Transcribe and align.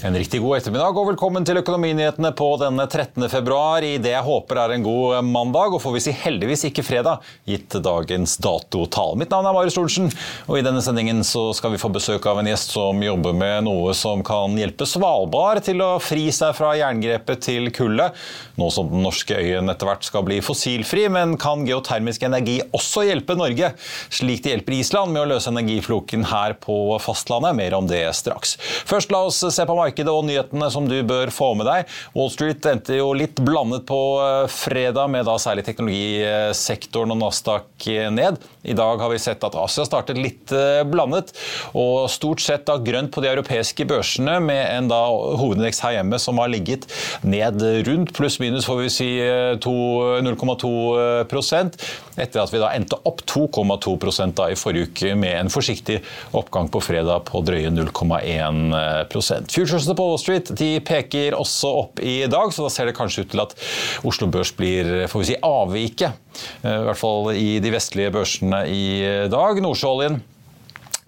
En 0.00 0.14
riktig 0.16 0.38
god 0.40 0.56
ettermiddag 0.56 0.96
og 0.96 1.10
velkommen 1.10 1.44
til 1.44 1.58
Økonominyhetene 1.60 2.30
på 2.32 2.46
denne 2.56 2.86
13. 2.86 3.20
februar 3.28 3.84
i 3.84 3.98
det 4.00 4.14
jeg 4.14 4.24
håper 4.24 4.56
er 4.62 4.72
en 4.72 4.84
god 4.86 5.26
mandag, 5.28 5.74
og 5.76 5.82
får 5.82 5.92
vi 5.92 6.00
si 6.00 6.14
heldigvis 6.16 6.62
ikke 6.70 6.84
fredag, 6.86 7.26
gitt 7.44 7.76
dagens 7.84 8.38
datotall. 8.40 9.18
Mitt 9.20 9.28
navn 9.28 9.50
er 9.50 9.52
Marius 9.52 9.76
Olsen, 9.76 10.08
og 10.46 10.56
i 10.56 10.62
denne 10.64 10.80
sendingen 10.80 11.20
så 11.26 11.50
skal 11.56 11.74
vi 11.74 11.80
få 11.82 11.90
besøk 11.92 12.24
av 12.30 12.40
en 12.40 12.48
gjest 12.48 12.72
som 12.72 13.02
jobber 13.04 13.36
med 13.36 13.66
noe 13.66 13.92
som 13.98 14.22
kan 14.24 14.56
hjelpe 14.56 14.88
Svalbard 14.88 15.60
til 15.66 15.84
å 15.84 15.90
fri 16.00 16.30
seg 16.32 16.56
fra 16.56 16.72
jerngrepet 16.80 17.44
til 17.44 17.68
kullet. 17.76 18.16
Nå 18.56 18.70
som 18.72 18.88
den 18.88 19.04
norske 19.04 19.36
øyen 19.36 19.68
etter 19.68 19.90
hvert 19.90 20.08
skal 20.08 20.24
bli 20.24 20.40
fossilfri, 20.40 21.10
men 21.12 21.36
kan 21.40 21.68
geotermisk 21.68 22.24
energi 22.24 22.56
også 22.72 23.04
hjelpe 23.10 23.36
Norge, 23.36 23.74
slik 24.08 24.46
det 24.48 24.56
hjelper 24.56 24.78
Island 24.78 25.12
med 25.12 25.26
å 25.26 25.28
løse 25.34 25.52
energifloken 25.52 26.24
her 26.32 26.56
på 26.64 26.80
fastlandet? 27.04 27.52
Mer 27.60 27.76
om 27.76 27.92
det 27.92 28.06
straks. 28.16 28.56
Først 28.88 29.12
la 29.12 29.26
oss 29.28 29.44
se 29.44 29.68
på 29.68 29.76
markedet 29.76 29.89
og 30.10 30.24
nyhetene 30.28 30.70
som 30.72 30.88
du 30.88 31.02
bør 31.06 31.30
få 31.34 31.54
med 31.58 31.66
deg. 31.68 31.80
Wall 32.14 32.30
Street 32.32 32.66
endte 32.70 32.96
jo 32.98 33.12
litt 33.16 33.40
blandet 33.42 33.86
på 33.88 34.00
eh, 34.22 34.46
fredag, 34.50 35.10
med 35.10 35.26
da 35.28 35.36
særlig 35.40 35.64
teknologisektoren 35.66 37.12
og 37.14 37.18
Nasdaq 37.24 37.68
ned. 38.14 38.34
I 38.62 38.74
dag 38.76 39.00
har 39.00 39.10
vi 39.10 39.18
sett 39.18 39.44
at 39.46 39.54
Asia 39.56 39.84
startet 39.88 40.18
litt 40.20 40.52
eh, 40.52 40.84
blandet, 40.86 41.32
og 41.74 42.10
stort 42.12 42.40
sett 42.44 42.66
da 42.68 42.76
grønt 42.80 43.12
på 43.14 43.20
de 43.24 43.28
europeiske 43.32 43.84
børsene, 43.88 44.40
med 44.44 44.66
en 44.68 44.88
da 44.90 45.00
hovedindeks 45.40 45.80
her 45.84 45.92
hjemme 45.98 46.18
som 46.20 46.38
har 46.40 46.48
ligget 46.52 46.82
ned 47.26 47.62
rundt 47.86 48.12
pluss-minus 48.16 48.66
får 48.68 48.78
vi 48.82 48.88
si 48.92 49.10
0,2% 49.60 51.78
etter 52.20 52.42
at 52.42 52.52
vi 52.52 52.60
da 52.60 52.72
endte 52.76 52.98
opp 53.08 53.22
2,2 53.28 54.34
da 54.36 54.50
i 54.50 54.58
forrige 54.58 54.90
uke 54.90 55.14
med 55.18 55.34
en 55.36 55.52
forsiktig 55.52 56.00
oppgang 56.36 56.68
på 56.72 56.82
fredag 56.84 57.24
på 57.30 57.42
drøye 57.46 57.70
0,1 57.72 58.60
Futures 59.50 59.79
Børsene 59.80 59.96
på 59.96 60.04
Wall 60.10 60.18
Street 60.20 60.50
de 60.60 60.66
peker 60.84 61.32
også 61.32 61.68
opp 61.78 62.00
i 62.04 62.18
dag, 62.28 62.50
så 62.52 62.66
da 62.66 62.70
ser 62.72 62.90
det 62.90 62.92
kanskje 62.98 63.22
ut 63.24 63.30
til 63.32 63.40
at 63.40 63.54
Oslo 64.04 64.26
Børs 64.28 64.50
blir 64.52 65.06
får 65.08 65.22
vi 65.22 65.28
si, 65.30 65.36
avviket. 65.40 66.18
Eh, 66.60 66.68
I 66.68 66.82
hvert 66.84 67.00
fall 67.00 67.30
i 67.32 67.46
de 67.64 67.72
vestlige 67.72 68.12
børsene 68.12 68.60
i 68.68 68.82
dag. 69.32 69.62
Nordsjøoljen 69.64 70.20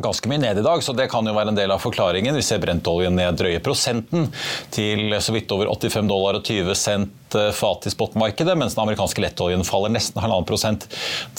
ganske 0.02 0.28
mye 0.30 0.40
ned 0.42 0.60
i 0.60 0.64
dag, 0.64 0.82
så 0.84 0.94
det 0.96 1.08
kan 1.12 1.26
jo 1.26 1.34
være 1.36 1.52
en 1.52 1.58
del 1.58 1.72
av 1.72 1.82
forklaringen. 1.82 2.36
Vi 2.36 2.44
ser 2.44 2.60
brentoljen 2.62 3.16
ned 3.16 3.38
drøye 3.38 3.62
prosenten 3.64 4.28
til 4.74 5.14
så 5.22 5.34
vidt 5.34 5.52
over 5.54 5.70
85 5.72 6.10
dollar 6.10 6.38
og 6.38 6.46
20 6.46 6.76
cent 6.78 7.36
eh, 7.38 7.50
fat 7.56 7.86
i 7.88 7.92
spotmarkedet, 7.92 8.56
mens 8.58 8.76
den 8.76 8.84
amerikanske 8.84 9.22
lettoljen 9.24 9.64
faller 9.66 9.92
nesten 9.94 10.22
halvannen 10.22 10.48
prosent 10.48 10.88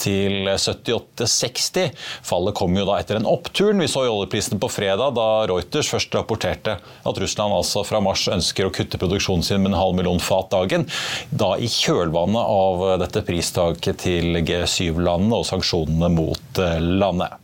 til 0.00 0.48
78,60. 0.50 1.92
Fallet 2.24 2.56
kom 2.58 2.76
jo 2.78 2.86
da 2.88 2.98
etter 3.00 3.20
en 3.20 3.28
oppturen. 3.30 3.82
Vi 3.82 3.90
så 3.90 4.06
i 4.06 4.12
oljeprisen 4.12 4.62
på 4.62 4.70
fredag 4.72 5.14
da 5.18 5.28
Reuters 5.50 5.92
først 5.92 6.14
rapporterte 6.16 6.78
at 6.80 7.22
Russland 7.22 7.54
altså 7.54 7.84
fra 7.86 8.00
mars 8.04 8.26
ønsker 8.32 8.68
å 8.68 8.74
kutte 8.74 9.00
produksjonen 9.00 9.46
sin 9.46 9.62
med 9.62 9.72
en 9.74 9.80
halv 9.80 9.98
million 10.00 10.22
fat 10.22 10.50
dagen. 10.54 10.88
Da 11.30 11.54
i 11.60 11.70
kjølvannet 11.70 12.42
av 12.42 12.84
dette 13.04 13.24
pristaket 13.26 14.04
til 14.06 14.42
G7-landene 14.42 15.40
og 15.40 15.48
sanksjonene 15.48 16.12
mot 16.14 16.62
eh, 16.62 16.78
landet. 16.80 17.43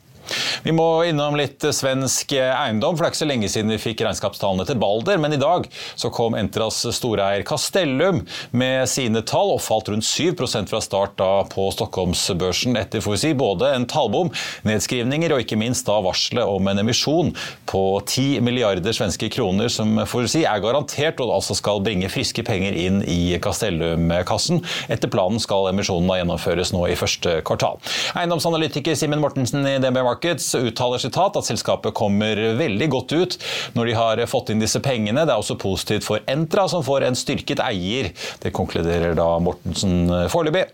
Vi 0.63 0.73
må 0.77 0.87
innom 1.09 1.37
litt 1.39 1.65
svensk 1.75 2.35
eiendom, 2.37 2.97
for 2.97 3.05
det 3.05 3.09
er 3.09 3.15
ikke 3.15 3.23
så 3.23 3.29
lenge 3.29 3.49
siden 3.51 3.73
vi 3.73 3.81
fikk 3.81 4.05
regnskapstallene 4.05 4.67
til 4.69 4.79
Balder. 4.81 5.21
Men 5.23 5.35
i 5.35 5.41
dag 5.41 5.67
så 5.99 6.11
kom 6.15 6.37
Entras 6.39 6.83
storeier 6.95 7.45
Castellum 7.49 8.23
med 8.53 8.89
sine 8.91 9.23
tall 9.27 9.55
og 9.55 9.63
falt 9.65 9.91
rundt 9.93 10.07
7% 10.07 10.71
fra 10.71 10.81
start 10.85 11.17
da 11.21 11.31
på 11.51 11.67
Stockholmsbørsen 11.75 12.79
etter 12.81 13.05
får 13.05 13.17
å 13.17 13.21
si, 13.25 13.33
både 13.37 13.73
en 13.75 13.89
tallbom, 13.91 14.31
nedskrivninger 14.69 15.35
og 15.35 15.45
ikke 15.45 15.59
minst 15.61 15.89
da 15.89 15.99
varselet 16.05 16.47
om 16.47 16.71
en 16.71 16.83
emisjon 16.85 17.33
på 17.71 17.83
10 18.05 18.45
milliarder 18.45 18.95
svenske 18.97 19.31
kroner, 19.33 19.71
som 19.73 19.99
får 20.09 20.29
å 20.29 20.33
si, 20.35 20.45
er 20.47 20.63
garantert 20.63 21.21
og 21.25 21.35
altså 21.39 21.57
skal 21.59 21.83
bringe 21.85 22.11
friske 22.13 22.45
penger 22.47 22.77
inn 22.77 23.01
i 23.09 23.37
Castellum-kassen. 23.43 24.63
Etter 24.93 25.11
planen 25.13 25.41
skal 25.43 25.71
emisjonen 25.73 26.11
da 26.11 26.21
gjennomføres 26.21 26.75
nå 26.75 26.87
i 26.91 26.99
første 26.99 27.41
kvartal. 27.47 27.81
Eiendomsanalytiker 28.19 28.99
Simen 28.99 29.23
Mortensen 29.23 29.67
i 29.67 29.79
DNB 29.81 30.03
Markets 30.05 30.20
Markets 30.21 30.55
uttaler 30.55 30.99
sitat 31.01 31.37
at 31.39 31.47
selskapet 31.49 31.95
kommer 31.97 32.37
veldig 32.59 32.89
godt 32.93 33.13
ut 33.17 33.37
når 33.73 33.89
de 33.89 33.93
har 33.97 34.21
fått 34.29 34.51
inn 34.53 34.61
disse 34.61 34.77
pengene. 34.85 35.23
Det 35.25 35.33
er 35.33 35.41
også 35.41 35.55
positivt 35.57 36.05
for 36.05 36.21
Entra, 36.29 36.67
som 36.69 36.83
får 36.85 37.07
en 37.07 37.17
styrket 37.17 37.63
eier. 37.65 38.11
Det 38.43 38.53
konkluderer 38.53 39.15
da 39.17 39.25
Mortensen 39.41 40.11
foreløpig. 40.29 40.67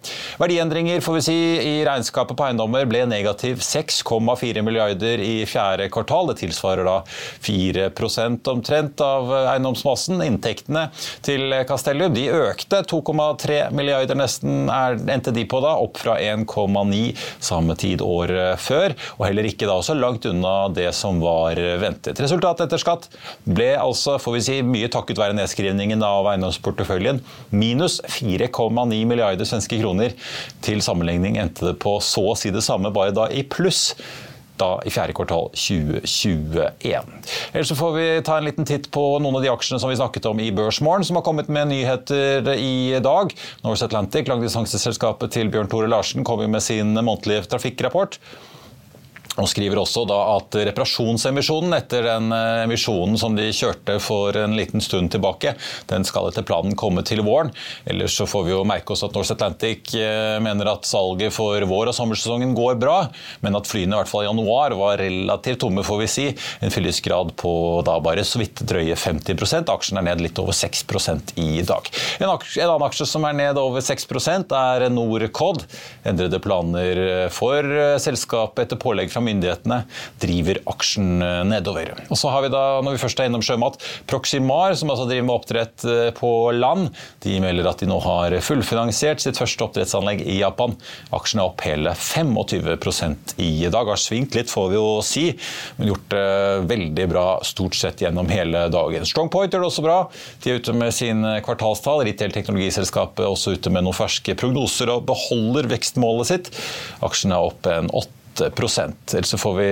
Verdiendringer 0.43 1.05
får 1.05 1.19
vi 1.19 1.23
si, 1.29 1.37
i 1.63 1.75
regnskapet 1.87 2.35
på 2.35 2.47
eiendommer 2.49 2.89
ble 2.91 3.05
negativ 3.07 3.63
6,4 3.63 4.65
milliarder 4.67 5.23
i 5.23 5.37
fjerde 5.47 5.87
kvartal. 5.95 6.33
Det 6.33 6.41
tilsvarer 6.43 6.83
da 6.89 6.97
4% 7.47 8.51
omtrent 8.51 9.05
av 9.07 9.31
eiendomsmassen. 9.45 10.27
Inntektene 10.27 10.89
til 11.23 11.55
Castellum 11.71 12.19
de 12.19 12.27
økte 12.35 12.83
2,3 12.91 13.61
milliarder 13.71 14.19
nesten 14.19 14.67
er, 14.75 14.99
endte 15.07 15.31
de 15.31 15.47
på 15.47 15.63
da, 15.63 15.77
opp 15.87 16.03
fra 16.03 16.19
1,9 16.35 17.15
samme 17.39 17.79
tid 17.79 18.03
året 18.03 18.59
før. 18.67 18.99
og 19.21 19.29
heller 19.37 19.51
ikke 19.51 19.69
da 19.69 19.77
så 19.85 19.95
langt 19.97 20.25
unna 20.29 20.69
det 20.73 20.89
som 20.97 21.21
var 21.21 21.59
ventet. 21.81 22.21
Resultatet 22.23 22.67
etter 22.67 22.81
skatt 22.81 23.09
ble 23.45 23.75
altså 23.77 24.17
får 24.23 24.37
vi 24.37 24.45
si, 24.47 24.55
mye 24.65 24.89
takket 24.93 25.21
være 25.21 25.37
nedskrivningen 25.37 26.05
av 26.07 26.31
eiendomsporteføljen. 26.33 27.21
Minus 27.53 28.01
4,9 28.09 29.03
milliarder 29.05 29.49
svenske 29.49 29.81
kroner. 29.83 30.17
Til 30.65 30.81
sammenligning 30.85 31.37
endte 31.43 31.69
det 31.69 31.77
på 31.83 31.99
så 32.01 32.31
å 32.33 32.39
si 32.39 32.55
det 32.55 32.65
samme, 32.65 32.95
bare 32.95 33.15
da 33.17 33.29
i 33.29 33.45
pluss 33.45 33.91
da 34.57 34.79
i 34.89 34.91
fjerde 34.93 35.13
kvartal 35.13 35.51
2021. 35.53 37.11
Ellers 37.53 37.73
får 37.77 37.91
vi 37.93 38.07
ta 38.25 38.39
en 38.39 38.47
liten 38.49 38.65
titt 38.65 38.89
på 38.89 39.03
noen 39.21 39.37
av 39.37 39.45
de 39.45 39.51
aksjene 39.53 39.81
som 39.83 39.93
vi 39.93 39.99
snakket 40.01 40.31
om 40.31 40.41
i 40.41 40.49
Børsmorgen, 40.49 41.05
som 41.05 41.21
har 41.21 41.27
kommet 41.27 41.51
med 41.53 41.69
nyheter 41.75 42.49
i 42.57 42.97
dag. 43.05 43.37
Norse 43.67 43.85
Atlantic, 43.85 44.31
langdistanseselskapet 44.33 45.37
til 45.37 45.53
Bjørn 45.53 45.69
Tore 45.69 45.93
Larsen, 45.93 46.25
kommer 46.25 46.49
med 46.49 46.65
sin 46.65 46.97
månedlige 46.97 47.51
trafikkrapport. 47.53 48.17
Og 49.37 49.49
skriver 49.51 49.81
også 49.81 50.05
at 50.09 50.57
reparasjonsemisjonen 50.71 51.77
etter 51.77 52.07
den 52.07 52.33
eh, 52.33 52.63
emisjonen 52.65 53.19
som 53.21 53.37
de 53.37 53.51
kjørte 53.53 53.99
for 54.03 54.37
en 54.41 54.57
liten 54.57 54.81
stund 54.85 55.13
tilbake, 55.13 55.55
den 55.91 56.07
skal 56.09 56.31
etter 56.31 56.47
planen 56.47 56.77
komme 56.79 57.05
til 57.07 57.21
våren. 57.27 57.53
Ellers 57.85 58.17
så 58.17 58.27
får 58.29 58.47
vi 58.47 58.55
jo 58.55 58.63
merke 58.69 58.95
oss 58.95 59.05
at 59.05 59.17
Norse 59.17 59.37
Atlantic 59.37 59.93
eh, 59.99 60.39
mener 60.43 60.71
at 60.73 60.89
salget 60.89 61.35
for 61.37 61.61
vår- 61.69 61.93
og 61.93 61.97
sommersesongen 61.97 62.55
går 62.57 62.79
bra, 62.81 62.97
men 63.45 63.59
at 63.59 63.69
flyene 63.69 63.93
i 63.93 64.01
hvert 64.01 64.11
fall 64.11 64.25
i 64.25 64.31
januar 64.31 64.77
var 64.79 65.03
relativt 65.03 65.61
tomme, 65.67 65.85
får 65.87 66.01
vi 66.03 66.09
si. 66.11 66.27
En 66.65 66.73
fyllesgrad 66.73 67.35
på 67.41 67.53
da 67.87 67.99
bare 68.01 68.25
så 68.25 68.41
vidt 68.41 68.65
drøye 68.67 68.97
50% 68.97 69.73
Aksjen 69.77 70.01
er 70.01 70.07
ned 70.07 70.23
litt 70.25 70.39
over 70.41 70.57
6% 70.57 71.35
i 71.43 71.61
dag. 71.67 71.89
En, 72.23 72.31
aksje, 72.31 72.63
en 72.63 72.71
annen 72.71 72.87
aksje 72.87 73.09
som 73.09 73.27
er 73.29 73.37
ned 73.37 73.61
over 73.61 73.85
6% 73.85 74.55
er 74.57 74.87
Norcod. 74.93 75.67
Endrede 76.09 76.41
planer 76.41 77.01
for 77.35 77.67
selskapet 78.01 78.65
etter 78.65 78.81
pålegg 78.81 79.13
fra 79.13 79.26
myndighetene 79.27 79.83
driver 80.23 80.61
aksjen 80.73 81.19
nedover. 81.51 81.93
Og 82.09 82.19
så 82.21 82.33
har 82.33 82.47
vi 82.47 82.53
da, 82.55 82.65
når 82.85 82.97
vi 82.97 83.03
først 83.03 83.21
er 83.21 83.31
innom 83.31 83.45
sjømat, 83.45 83.79
Proximar, 84.09 84.75
som 84.79 84.93
altså 84.93 85.07
driver 85.09 85.27
med 85.27 85.37
oppdrett 85.37 85.87
på 86.19 86.33
land. 86.57 86.91
De 87.25 87.37
melder 87.43 87.69
at 87.71 87.83
de 87.83 87.89
nå 87.91 87.99
har 88.05 88.37
fullfinansiert 88.45 89.23
sitt 89.23 89.39
første 89.41 89.67
oppdrettsanlegg 89.67 90.23
i 90.25 90.39
Japan. 90.41 90.77
Aksjen 91.17 91.43
er 91.43 91.51
opp 91.51 91.65
hele 91.67 91.93
25% 91.97 93.37
i 93.43 93.53
dag. 93.67 93.91
Har 93.91 94.01
svingt 94.01 94.37
litt, 94.39 94.53
får 94.53 94.71
vi 94.73 94.79
jo 94.79 94.87
si, 95.07 95.27
men 95.77 95.91
gjort 95.93 96.09
det 96.13 96.27
veldig 96.71 97.09
bra 97.13 97.27
stort 97.47 97.77
sett 97.79 98.03
gjennom 98.05 98.31
hele 98.33 98.67
dagen. 98.73 99.07
Strongpoint 99.09 99.55
gjør 99.55 99.67
det 99.67 99.71
også 99.71 99.87
bra. 99.87 99.99
De 100.43 100.53
er 100.53 100.61
ute 100.61 100.77
med 100.77 100.95
sin 100.97 101.25
kvartalstall. 101.47 102.05
Retail-teknologiselskapet 102.09 103.25
er 103.25 103.33
også 103.33 103.57
ute 103.57 103.73
med 103.73 103.87
noen 103.87 103.97
ferske 103.97 104.37
prognoser 104.39 104.93
og 104.93 105.07
beholder 105.09 105.71
vekstmålet 105.73 106.33
sitt. 106.33 106.53
Aksjen 107.07 107.35
er 107.35 107.51
opp 107.51 107.67
en 107.71 107.91
8 107.93 108.13
Ellers 109.15 109.29
så 109.29 109.39
får 109.39 109.55
vi 109.55 109.71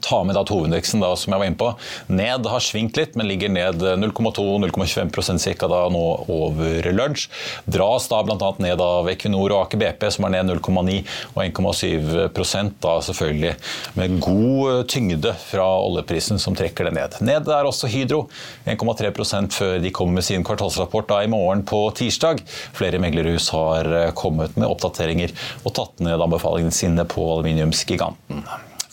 ta 0.00 0.22
med 0.24 0.36
at 0.38 0.50
hovedindeksen 0.52 1.02
da, 1.02 1.12
som 1.18 1.32
jeg 1.32 1.40
var 1.40 1.50
inne 1.50 1.60
på, 1.60 1.70
ned 2.12 2.46
har 2.50 2.64
svingt 2.64 2.98
litt, 2.98 3.16
men 3.18 3.28
ligger 3.30 3.52
ned 3.52 3.82
0,2-0,25% 4.02 5.56
ca. 5.60 5.70
nå 5.92 6.04
over 6.32 6.90
lunsj. 6.92 7.28
Dras 7.64 8.08
da 8.10 8.22
bl.a. 8.26 8.50
ned 8.62 8.82
av 8.82 9.10
Equinor 9.10 9.54
og 9.54 9.64
Aker 9.64 9.80
BP, 9.80 10.06
som 10.16 10.28
er 10.28 10.36
ned 10.36 10.52
0,9 10.56 10.98
og 11.34 11.40
1,7% 11.44 12.76
da 12.82 12.94
selvfølgelig 13.08 13.54
med 13.96 14.18
god 14.24 14.86
tyngde 14.92 15.34
fra 15.46 15.66
oljeprisen 15.86 16.40
som 16.42 16.56
trekker 16.58 16.88
det 16.88 16.96
ned. 16.98 17.18
Ned 17.26 17.50
er 17.52 17.68
også 17.68 17.90
Hydro, 17.90 18.26
1,3% 18.66 19.56
før 19.56 19.78
de 19.82 19.92
kommer 19.94 20.20
med 20.20 20.28
sin 20.28 20.44
kvartalsrapport 20.46 21.10
da 21.10 21.22
i 21.24 21.30
morgen 21.32 21.64
på 21.66 21.82
tirsdag. 21.96 22.42
Flere 22.76 23.00
meglerhus 23.02 23.50
har 23.54 23.90
kommet 24.18 24.56
med 24.58 24.68
oppdateringer 24.68 25.34
og 25.64 25.76
tatt 25.76 26.04
ned 26.04 26.22
anbefalingene 26.22 26.74
sine 26.74 27.06
på 27.08 27.26
aluminiumsgiganten. 27.36 28.44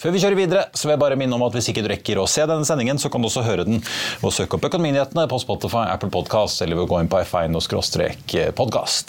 Før 0.04 0.12
vi 0.12 0.20
kjører 0.20 0.36
videre, 0.36 0.66
så 0.76 0.84
vil 0.84 0.98
jeg 0.98 1.00
bare 1.00 1.16
minne 1.16 1.32
om 1.38 1.46
at 1.46 1.54
hvis 1.56 1.70
ikke 1.72 1.80
du 1.86 1.88
rekker 1.88 2.20
å 2.20 2.28
se 2.28 2.44
denne 2.44 2.68
sendingen, 2.68 3.00
så 3.00 3.08
kan 3.08 3.24
du 3.24 3.28
også 3.30 3.46
høre 3.46 3.64
den 3.64 3.80
ved 3.80 4.28
å 4.28 4.36
søke 4.36 4.58
opp 4.58 4.68
Økonominyhetene 4.68 5.24
på 5.32 5.40
Spotify, 5.40 5.86
Apple 5.94 6.12
Podcast 6.12 6.60
eller 6.66 6.76
ved 6.76 6.84
å 6.84 6.92
gå 6.92 7.00
inn 7.00 7.12
på 7.14 7.22
f1-podkast. 7.24 9.08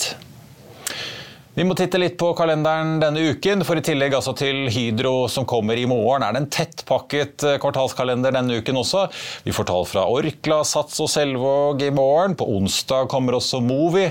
Vi 1.55 1.63
må 1.63 1.77
titte 1.79 2.01
litt 2.01 2.17
på 2.19 2.33
kalenderen 2.35 2.97
denne 2.99 3.29
uken, 3.31 3.61
for 3.63 3.79
i 3.79 3.83
tillegg 3.87 4.17
altså 4.19 4.33
til 4.35 4.65
Hydro 4.75 5.29
som 5.31 5.45
kommer 5.47 5.79
i 5.79 5.85
morgen, 5.87 6.25
er 6.27 6.35
det 6.35 6.41
en 6.43 6.49
tettpakket 6.51 7.45
eh, 7.47 7.59
kvartalskalender 7.63 8.35
denne 8.35 8.57
uken 8.59 8.81
også. 8.81 9.05
Vi 9.45 9.53
får 9.55 9.69
tall 9.69 9.85
fra 9.87 10.03
Orkla, 10.11 10.57
Sats 10.67 10.99
og 11.05 11.13
Selvåg 11.13 11.85
i 11.87 11.93
morgen. 11.95 12.35
På 12.35 12.49
onsdag 12.57 13.07
kommer 13.13 13.37
også 13.39 13.61
Movi. 13.63 14.09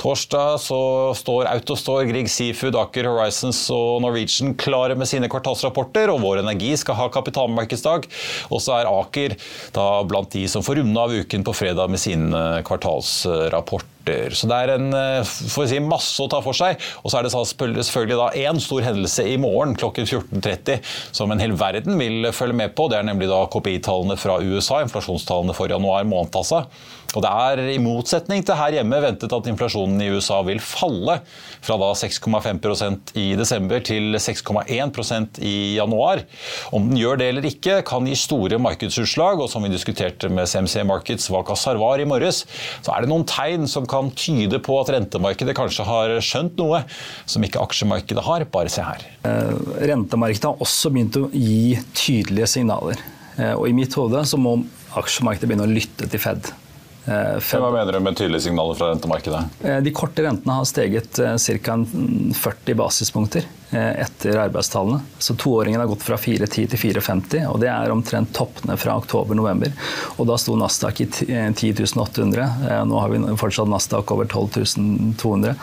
Torsdag 0.00 0.56
så 0.64 0.78
står 1.20 1.50
Autostore, 1.50 2.06
Grieg 2.08 2.30
Seafood, 2.32 2.78
Aker 2.80 3.10
Horizons 3.10 3.60
og 3.76 4.00
Norwegian 4.06 4.54
klare 4.56 4.96
med 4.96 5.10
sine 5.10 5.28
kvartalsrapporter, 5.28 6.08
og 6.14 6.22
Vår 6.24 6.40
Energi 6.46 6.70
skal 6.80 6.96
ha 6.96 7.10
kapitalmarkedsdag. 7.12 8.08
Og 8.48 8.64
så 8.64 8.78
er 8.78 8.88
Aker 8.88 9.36
da 9.76 9.90
blant 10.08 10.32
de 10.32 10.46
som 10.48 10.64
får 10.64 10.80
runde 10.80 11.04
av 11.04 11.12
uken 11.12 11.44
på 11.44 11.56
fredag 11.60 11.92
med 11.92 12.00
sine 12.00 12.46
kvartalsrapport 12.64 13.92
rapporter. 14.06 14.34
Så 14.34 14.46
det 14.46 14.56
er 14.56 14.74
en 14.76 14.94
eh, 14.94 15.24
si, 15.24 15.80
masse 15.80 16.22
å 16.22 16.28
ta 16.28 16.40
for 16.42 16.54
seg. 16.54 16.78
Og 17.02 17.10
så 17.10 17.18
er 17.18 17.26
det 17.26 17.32
selvfølgelig 17.32 18.16
da 18.16 18.30
én 18.34 18.60
stor 18.60 18.82
hendelse 18.82 19.26
i 19.26 19.36
morgen 19.36 19.76
klokken 19.76 20.06
14.30 20.06 20.80
som 21.12 21.30
en 21.30 21.40
hel 21.40 21.52
verden 21.52 21.98
vil 21.98 22.30
følge 22.32 22.56
med 22.56 22.74
på. 22.74 22.88
Det 22.88 22.98
er 22.98 23.06
nemlig 23.06 23.28
da 23.28 23.46
KPI-tallene 23.50 24.16
fra 24.16 24.38
USA, 24.40 24.82
inflasjonstallene 24.82 25.54
for 25.54 25.68
januar 25.68 26.04
måned. 26.04 26.34
altså. 26.34 26.66
Og 27.16 27.24
det 27.24 27.30
er 27.32 27.62
i 27.72 27.78
motsetning 27.80 28.44
til 28.44 28.58
her 28.58 28.76
hjemme 28.76 28.98
ventet 29.00 29.32
at 29.32 29.48
inflasjonen 29.48 30.02
i 30.04 30.10
USA 30.12 30.42
vil 30.44 30.60
falle 30.60 31.18
fra 31.64 31.78
da 31.80 31.88
6,5% 31.96 33.14
i 33.16 33.30
desember 33.38 33.80
til 33.84 34.18
6,1% 34.20 35.40
i 35.40 35.54
januar. 35.78 36.22
Om 36.76 36.90
den 36.90 37.00
gjør 37.00 37.20
det 37.20 37.30
eller 37.32 37.48
ikke, 37.48 37.78
kan 37.88 38.06
gi 38.08 38.16
store 38.18 38.60
markedsutslag. 38.62 39.40
Og 39.40 39.48
som 39.52 39.64
vi 39.64 39.72
diskuterte 39.72 40.28
med 40.32 40.50
CMC 40.50 40.84
Markets 40.88 41.30
Waka 41.32 41.56
Sarwar 41.58 42.02
i 42.02 42.08
morges, 42.08 42.44
så 42.84 42.92
er 42.92 43.04
det 43.04 43.12
noen 43.12 43.26
tegn 43.28 43.64
som 43.70 43.88
kan 43.88 44.12
tyde 44.16 44.60
på 44.60 44.76
at 44.82 44.92
rentemarkedet 44.92 45.56
kanskje 45.56 45.88
har 45.88 46.18
skjønt 46.24 46.60
noe 46.60 46.82
som 47.24 47.44
ikke 47.46 47.64
aksjemarkedet 47.64 48.26
har. 48.28 48.44
Bare 48.52 48.72
se 48.72 48.84
her. 48.84 49.08
Eh, 49.24 49.56
rentemarkedet 49.88 50.52
har 50.52 50.62
også 50.62 50.92
begynt 50.92 51.16
å 51.20 51.30
gi 51.32 51.78
tydelige 51.96 52.52
signaler. 52.58 53.00
Eh, 53.36 53.54
og 53.54 53.66
i 53.68 53.74
mitt 53.76 53.96
hode 53.96 54.22
så 54.28 54.40
må 54.40 54.58
aksjemarkedet 54.96 55.48
begynne 55.48 55.66
å 55.66 55.72
lytte 55.72 56.08
til 56.12 56.22
Fed. 56.22 56.52
Eh. 57.06 57.36
Hva 57.38 57.70
mener 57.70 57.94
du 57.94 58.00
med 58.02 58.16
tydelige 58.18 58.48
signaler 58.48 58.78
fra 58.78 58.90
rentemarkedet? 58.90 59.42
Eh, 59.62 59.78
de 59.84 59.92
korte 59.94 60.24
rentene 60.26 60.58
har 60.58 60.66
steget 60.66 61.20
eh, 61.22 61.36
ca. 61.62 61.76
40 61.86 62.78
basispunkter 62.82 63.46
etter 63.70 64.38
arbeidstallene. 64.38 65.00
Så 65.18 65.34
toåringen 65.34 65.80
har 65.80 65.88
gått 65.90 66.04
fra 66.06 66.16
4,10 66.16 66.68
til 66.72 66.78
4,50, 66.78 67.46
og 67.50 67.60
det 67.62 67.70
er 67.72 67.92
omtrent 67.92 68.32
toppene 68.36 68.76
fra 68.80 68.96
oktober-november. 69.00 69.72
Og 70.16 70.28
da 70.30 70.38
sto 70.40 70.56
Nasdaq 70.58 71.02
i 71.02 71.08
10.800. 71.10 72.84
Nå 72.86 73.00
har 73.02 73.12
vi 73.12 73.22
fortsatt 73.40 73.70
Nasdaq 73.70 74.12
over 74.14 74.28
12.200. 74.30 75.56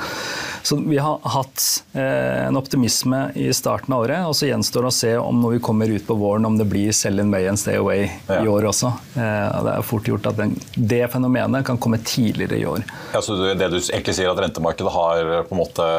Så 0.63 0.77
vi 0.79 0.97
har 0.97 1.19
hatt 1.23 1.83
en 1.93 2.57
optimisme 2.57 3.31
i 3.35 3.49
starten 3.53 3.93
av 3.93 4.05
året, 4.05 4.21
og 4.23 4.35
så 4.35 4.47
gjenstår 4.47 4.85
det 4.85 4.91
å 4.93 4.95
se 4.95 5.11
om 5.19 5.41
når 5.43 5.57
vi 5.57 5.63
kommer 5.65 5.91
ut 5.91 6.05
på 6.07 6.15
våren, 6.15 6.47
om 6.47 6.55
det 6.55 6.69
blir 6.71 6.95
sell 6.95 7.19
in 7.19 7.31
May 7.31 7.49
and 7.51 7.59
stay 7.59 7.75
away 7.81 8.05
ja. 8.29 8.37
i 8.39 8.47
år 8.47 8.69
også. 8.69 8.93
Det 9.13 9.73
er 9.73 9.83
fort 9.83 10.07
gjort 10.07 10.29
at 10.31 10.39
den, 10.39 10.55
det 10.75 11.01
fenomenet 11.11 11.67
kan 11.67 11.79
komme 11.83 11.99
tidligere 11.99 12.61
i 12.61 12.65
år. 12.69 12.85
Ja, 13.11 13.19
så 13.21 13.35
det 13.43 13.69
du 13.73 13.77
egentlig 13.81 14.15
sier 14.15 14.31
at 14.31 14.39
Rentemarkedet 14.39 14.93
har 14.95 15.33
på 15.49 15.57
en 15.57 15.61
måte 15.61 15.89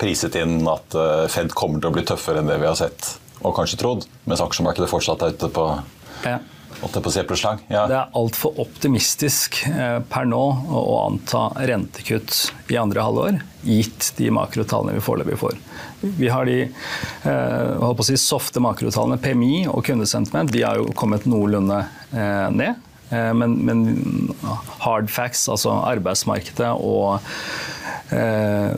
priset 0.00 0.40
inn 0.40 0.62
at 0.64 0.96
eh, 0.96 1.26
Fed 1.46 1.54
kommer 1.54 1.82
til 1.82 1.92
å 1.92 1.94
bli 1.94 2.04
tøffere 2.06 2.42
enn 2.42 2.50
det 2.50 2.58
vi 2.58 2.66
har 2.68 2.76
sett 2.78 3.16
og 3.46 3.54
kanskje 3.54 3.78
trodd, 3.78 4.06
mens 4.26 4.42
aksjemarkedet 4.42 4.90
fortsatt 4.90 5.22
er 5.22 5.34
ute 5.36 5.50
på 5.54 5.66
ja. 6.24 6.38
Ja. 7.70 7.84
Det 7.88 7.96
er 7.96 8.16
altfor 8.18 8.58
optimistisk 8.60 9.62
eh, 9.70 10.00
per 10.10 10.26
nå 10.28 10.40
å 10.66 10.96
anta 11.06 11.46
rentekutt 11.68 12.72
i 12.72 12.76
andre 12.80 13.04
halvår, 13.06 13.38
gitt 13.64 14.10
de 14.18 14.28
makrotallene 14.34 14.96
vi 14.98 15.04
foreløpig 15.04 15.38
får. 15.40 15.56
Vi 16.18 16.28
har 16.32 16.48
de 16.48 16.58
eh, 16.66 18.02
si, 18.08 18.18
softe 18.20 18.60
makrotallene, 18.64 19.20
PMI 19.22 19.68
og 19.70 19.86
kundesentiment, 19.88 20.52
de 20.52 20.66
har 20.66 20.82
jo 20.82 20.90
kommet 20.98 21.24
noenlunde 21.30 21.84
ned. 22.12 22.82
Eh, 23.10 23.32
men, 23.34 23.54
men 23.64 24.34
hard 24.82 25.10
facts, 25.10 25.46
altså 25.48 25.76
arbeidsmarkedet 25.86 26.72
og 26.74 27.20
eh, 28.14 28.74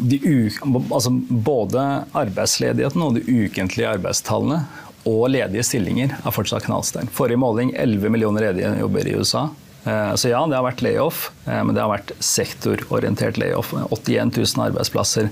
altså 0.00 1.12
både 1.28 1.86
arbeidsledigheten 2.16 3.04
og 3.04 3.18
de 3.18 3.24
ukentlige 3.44 3.90
arbeidstallene 3.96 4.62
og 5.08 5.30
ledige 5.32 5.64
stillinger 5.64 6.12
er 6.18 6.34
fortsatt 6.34 6.66
knallsterkt. 6.66 7.12
Forrige 7.16 7.40
måling 7.40 7.72
11 7.72 8.12
millioner 8.12 8.50
ledige 8.50 8.72
jobber 8.82 9.08
i 9.08 9.14
USA. 9.16 9.46
Eh, 9.88 10.14
så 10.20 10.32
ja, 10.32 10.42
det 10.44 10.58
har 10.58 10.66
vært 10.66 10.82
layoff, 10.84 11.30
men 11.46 11.72
det 11.72 11.80
har 11.80 11.92
vært 11.92 12.12
sektororientert 12.20 13.40
layoff. 13.40 13.72
81 13.88 14.34
000 14.36 14.66
arbeidsplasser 14.66 15.30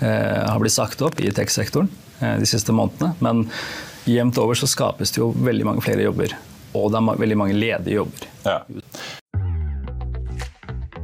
har 0.00 0.58
blitt 0.60 0.74
sagt 0.74 1.04
opp 1.06 1.22
i 1.22 1.30
tech-sektoren 1.32 1.92
de 2.18 2.48
siste 2.48 2.74
månedene. 2.74 3.14
Men 3.22 3.46
jevnt 4.10 4.40
over 4.42 4.58
så 4.58 4.68
skapes 4.68 5.14
det 5.14 5.22
jo 5.22 5.30
veldig 5.46 5.70
mange 5.70 5.86
flere 5.86 6.08
jobber 6.08 6.34
og 6.74 6.90
det 6.90 7.00
er 7.00 7.20
veldig 7.22 7.38
mange 7.38 7.58
ledige 7.58 8.00
jobber. 8.00 8.30
Ja. 8.44 8.58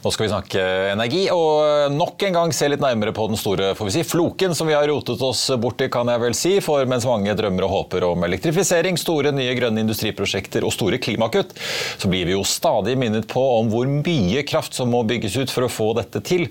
Nå 0.00 0.08
skal 0.14 0.24
vi 0.24 0.30
snakke 0.32 0.60
energi, 0.94 1.26
og 1.28 1.92
nok 1.92 2.22
en 2.24 2.36
gang 2.38 2.52
se 2.56 2.70
litt 2.72 2.80
nærmere 2.80 3.12
på 3.12 3.26
den 3.28 3.36
store 3.36 3.74
får 3.76 3.88
vi 3.90 3.92
si, 3.98 4.04
floken 4.08 4.54
som 4.56 4.70
vi 4.70 4.72
har 4.72 4.86
rotet 4.88 5.20
oss 5.20 5.42
borti, 5.60 5.90
kan 5.92 6.08
jeg 6.08 6.22
vel 6.22 6.36
si. 6.36 6.52
For 6.64 6.88
mens 6.88 7.04
mange 7.04 7.34
drømmer 7.36 7.66
og 7.66 7.74
håper 7.74 8.06
om 8.08 8.24
elektrifisering, 8.24 8.96
store 8.96 9.28
nye 9.36 9.52
grønne 9.58 9.82
industriprosjekter 9.84 10.64
og 10.64 10.72
store 10.72 10.96
klimakutt, 11.04 11.52
så 12.00 12.08
blir 12.08 12.24
vi 12.30 12.32
jo 12.32 12.46
stadig 12.48 12.94
minnet 12.96 13.28
på 13.28 13.42
om 13.58 13.68
hvor 13.68 13.90
mye 13.90 14.40
kraft 14.48 14.78
som 14.78 14.88
må 14.88 15.02
bygges 15.04 15.36
ut 15.36 15.52
for 15.52 15.66
å 15.66 15.70
få 15.72 15.90
dette 16.00 16.24
til. 16.24 16.46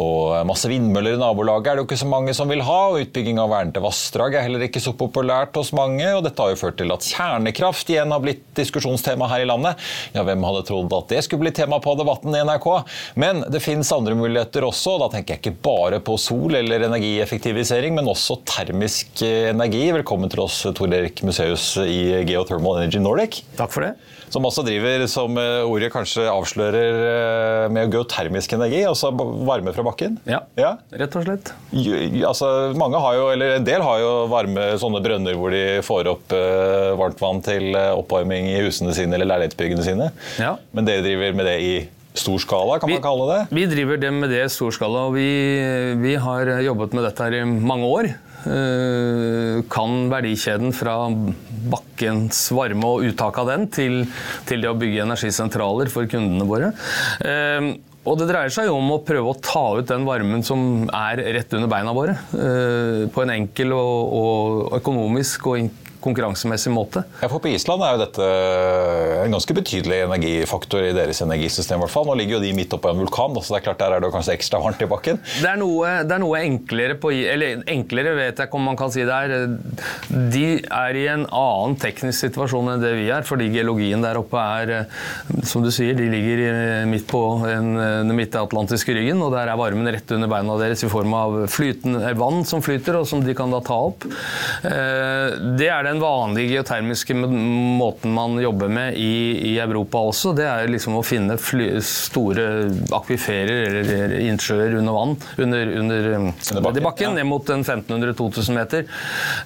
Og 0.00 0.32
masse 0.48 0.72
vindmøller 0.72 1.18
i 1.18 1.20
nabolaget 1.20 1.74
er 1.74 1.76
det 1.76 1.84
jo 1.84 1.90
ikke 1.90 2.00
så 2.00 2.08
mange 2.08 2.32
som 2.38 2.48
vil 2.48 2.64
ha, 2.64 2.78
og 2.94 3.04
utbygging 3.04 3.42
av 3.42 3.52
vernede 3.52 3.84
vassdrag 3.84 4.38
er 4.38 4.46
heller 4.48 4.64
ikke 4.70 4.80
så 4.80 4.96
populært 4.96 5.60
hos 5.60 5.74
mange. 5.76 6.08
Og 6.16 6.24
dette 6.24 6.40
har 6.40 6.54
jo 6.54 6.62
ført 6.64 6.80
til 6.80 6.96
at 6.96 7.04
kjernekraft 7.12 7.92
igjen 7.92 8.16
har 8.16 8.24
blitt 8.24 8.48
diskusjonstema 8.56 9.28
her 9.34 9.44
i 9.44 9.52
landet. 9.52 9.84
Ja, 10.16 10.24
hvem 10.24 10.48
hadde 10.48 10.64
trodd 10.72 10.96
at 10.96 11.12
det 11.12 11.26
skulle 11.28 11.44
bli 11.44 11.54
tema 11.60 11.82
på 11.84 11.92
Debatten 12.00 12.32
i 12.32 12.40
NRK? 12.40 12.85
Men 13.14 13.44
det 13.52 13.62
fins 13.64 13.92
andre 13.94 14.16
muligheter 14.18 14.66
også. 14.66 14.96
Da 15.02 15.10
tenker 15.12 15.36
jeg 15.36 15.44
ikke 15.44 15.62
bare 15.66 16.00
på 16.04 16.18
sol 16.20 16.56
eller 16.58 16.86
energieffektivisering, 16.88 17.96
men 17.96 18.10
også 18.10 18.40
termisk 18.48 19.22
energi. 19.22 19.86
Velkommen 19.96 20.32
til 20.32 20.44
oss, 20.46 20.62
Tor 20.76 20.92
Erik 20.92 21.22
Museus 21.26 21.72
i 21.84 22.22
Geothermal 22.28 22.82
Energy 22.82 23.02
Nordic. 23.02 23.42
Takk 23.58 23.74
for 23.74 23.86
det. 23.86 23.94
Som 24.32 24.46
også 24.48 24.64
driver, 24.66 25.04
som 25.10 25.36
ordet 25.38 25.92
kanskje 25.94 26.26
avslører, 26.26 27.68
med 27.72 27.92
geotermisk 27.94 28.52
energi, 28.56 28.82
altså 28.86 29.12
varme 29.14 29.72
fra 29.74 29.84
bakken. 29.86 30.18
Ja, 30.28 30.42
ja. 30.58 30.74
rett 30.98 31.16
og 31.18 31.26
slett. 31.26 31.52
Altså, 32.26 32.50
mange 32.78 33.00
har 33.02 33.18
jo, 33.18 33.28
eller 33.34 33.56
En 33.56 33.66
del 33.66 33.84
har 33.84 34.00
jo 34.02 34.12
varme 34.30 34.68
sånne 34.80 35.02
brønner 35.04 35.38
hvor 35.38 35.54
de 35.54 35.64
får 35.86 36.10
opp 36.10 36.34
uh, 36.34 36.94
varmtvann 36.98 37.42
til 37.46 37.76
oppvarming 37.76 38.50
i 38.50 38.60
husene 38.66 38.94
sine 38.96 39.16
eller 39.16 39.30
leilighetsbyggene 39.30 39.86
sine. 39.86 40.10
Ja. 40.42 40.56
Men 40.76 40.88
dere 40.88 41.04
driver 41.06 41.36
med 41.38 41.48
det 41.48 41.58
i 41.62 41.74
stor 42.20 42.40
skala, 42.42 42.78
kan 42.80 42.90
vi, 42.90 42.98
man 42.98 43.04
kalle 43.04 43.26
det? 43.32 43.40
Vi 43.56 43.66
driver 43.70 44.00
det 44.00 44.12
med 44.14 44.32
det 44.32 44.44
i 44.44 44.52
stor 44.52 44.74
skala. 44.74 45.06
og 45.08 45.16
vi, 45.16 45.28
vi 46.02 46.16
har 46.20 46.50
jobbet 46.66 46.96
med 46.96 47.06
dette 47.08 47.26
her 47.26 47.40
i 47.40 47.44
mange 47.46 47.90
år. 47.90 48.12
Eh, 48.46 49.64
kan 49.72 50.06
verdikjeden 50.12 50.70
fra 50.76 51.00
bakkens 51.66 52.44
varme 52.54 52.92
og 52.92 53.08
uttak 53.08 53.40
av 53.42 53.50
den 53.50 53.66
til, 53.74 54.04
til 54.46 54.62
det 54.62 54.70
å 54.70 54.78
bygge 54.78 55.02
energisentraler 55.02 55.90
for 55.90 56.06
kundene 56.10 56.46
våre. 56.46 56.70
Eh, 57.26 57.72
og 58.06 58.20
det 58.20 58.28
dreier 58.30 58.52
seg 58.54 58.68
jo 58.68 58.76
om 58.78 58.92
å 58.94 59.00
prøve 59.02 59.32
å 59.32 59.40
ta 59.42 59.64
ut 59.80 59.88
den 59.88 60.06
varmen 60.06 60.44
som 60.46 60.86
er 60.94 61.24
rett 61.34 61.56
under 61.58 61.70
beina 61.70 61.94
våre. 61.96 62.14
Eh, 62.38 63.08
på 63.10 63.24
en 63.24 63.34
enkel 63.34 63.74
og, 63.74 64.14
og 64.20 64.76
økonomisk 64.78 65.50
og 65.50 65.58
konkurransemessig 66.06 66.72
måte. 66.74 67.04
Ja, 67.20 67.30
for 67.30 67.42
På 67.42 67.50
Island 67.50 67.84
er 67.84 67.94
jo 67.94 68.02
dette 68.04 68.26
en 69.24 69.34
ganske 69.36 69.56
betydelig 69.56 70.00
energifaktor 70.06 70.86
i 70.86 70.94
deres 70.96 71.20
energisystem. 71.24 71.82
hvert 71.82 71.92
fall. 71.92 72.06
Nå 72.08 72.16
ligger 72.20 72.38
jo 72.38 72.44
de 72.44 72.54
midt 72.56 72.74
oppå 72.76 72.90
en 72.92 73.02
vulkan, 73.02 73.36
så 73.42 73.54
det 73.54 73.60
er 73.60 73.66
klart 73.68 73.82
der 73.82 73.96
er 73.96 74.04
det 74.04 74.12
kanskje 74.14 74.36
ekstra 74.38 74.60
varmt 74.62 74.82
i 74.82 74.88
bakken. 74.90 75.20
Det 75.40 75.50
er 75.50 75.60
noe, 75.60 75.92
det 76.06 76.16
er 76.16 76.22
noe 76.22 76.42
enklere 76.42 76.96
på 77.00 77.12
Eller 77.16 77.62
enklere 77.70 78.14
vet 78.16 78.40
jeg 78.40 78.48
ikke 78.48 78.58
om 78.58 78.66
man 78.70 78.78
kan 78.78 78.92
si 78.92 79.04
det 79.06 79.16
er. 79.16 79.46
De 80.32 80.46
er 80.62 80.98
i 80.98 81.06
en 81.12 81.26
annen 81.26 81.76
teknisk 81.80 82.26
situasjon 82.26 82.72
enn 82.72 82.82
det 82.82 82.94
vi 82.98 83.08
er, 83.12 83.26
fordi 83.26 83.50
geologien 83.52 84.04
der 84.04 84.18
oppe 84.20 84.40
er, 84.40 84.74
som 85.46 85.64
du 85.64 85.70
sier, 85.74 85.96
de 85.98 86.08
ligger 86.10 86.86
midt 86.90 87.06
på 87.10 87.22
en, 87.50 87.72
den 87.76 88.14
midtatlantiske 88.16 88.94
ryggen, 88.96 89.22
og 89.24 89.34
der 89.34 89.50
er 89.50 89.58
varmen 89.58 89.88
rett 89.92 90.10
under 90.16 90.30
beina 90.30 90.56
deres 90.60 90.84
i 90.86 90.90
form 90.90 91.14
av 91.16 91.38
flytende, 91.52 92.12
vann 92.18 92.44
som 92.48 92.62
flyter, 92.64 93.00
og 93.00 93.08
som 93.08 93.22
de 93.24 93.34
kan 93.36 93.52
da 93.52 93.60
ta 93.64 93.78
opp. 93.88 94.06
Eh, 94.66 95.36
det 95.58 95.70
er 95.72 95.86
den 95.86 95.95
den 95.96 96.02
vanlige 96.02 96.52
geotermiske 96.52 97.14
måten 97.14 98.12
man 98.12 98.38
jobber 98.40 98.68
med 98.68 98.96
i, 98.96 99.52
i 99.52 99.58
Europa 99.58 99.98
også, 100.04 100.32
det 100.36 100.46
er 100.48 100.68
liksom 100.70 100.98
å 100.98 101.02
finne 101.06 101.36
fly, 101.40 101.68
store 101.84 102.46
akviferer 102.96 103.80
eller 103.80 104.14
innsjøer 104.20 104.76
under 104.80 104.96
vann, 104.96 105.14
under, 105.40 105.72
under, 105.80 106.08
under 106.16 106.62
bakken, 106.64 106.84
bakken 106.84 107.08
ja. 107.08 107.14
ned 107.18 107.28
mot 107.30 107.48
1500-2000 107.48 108.56
meter, 108.56 108.84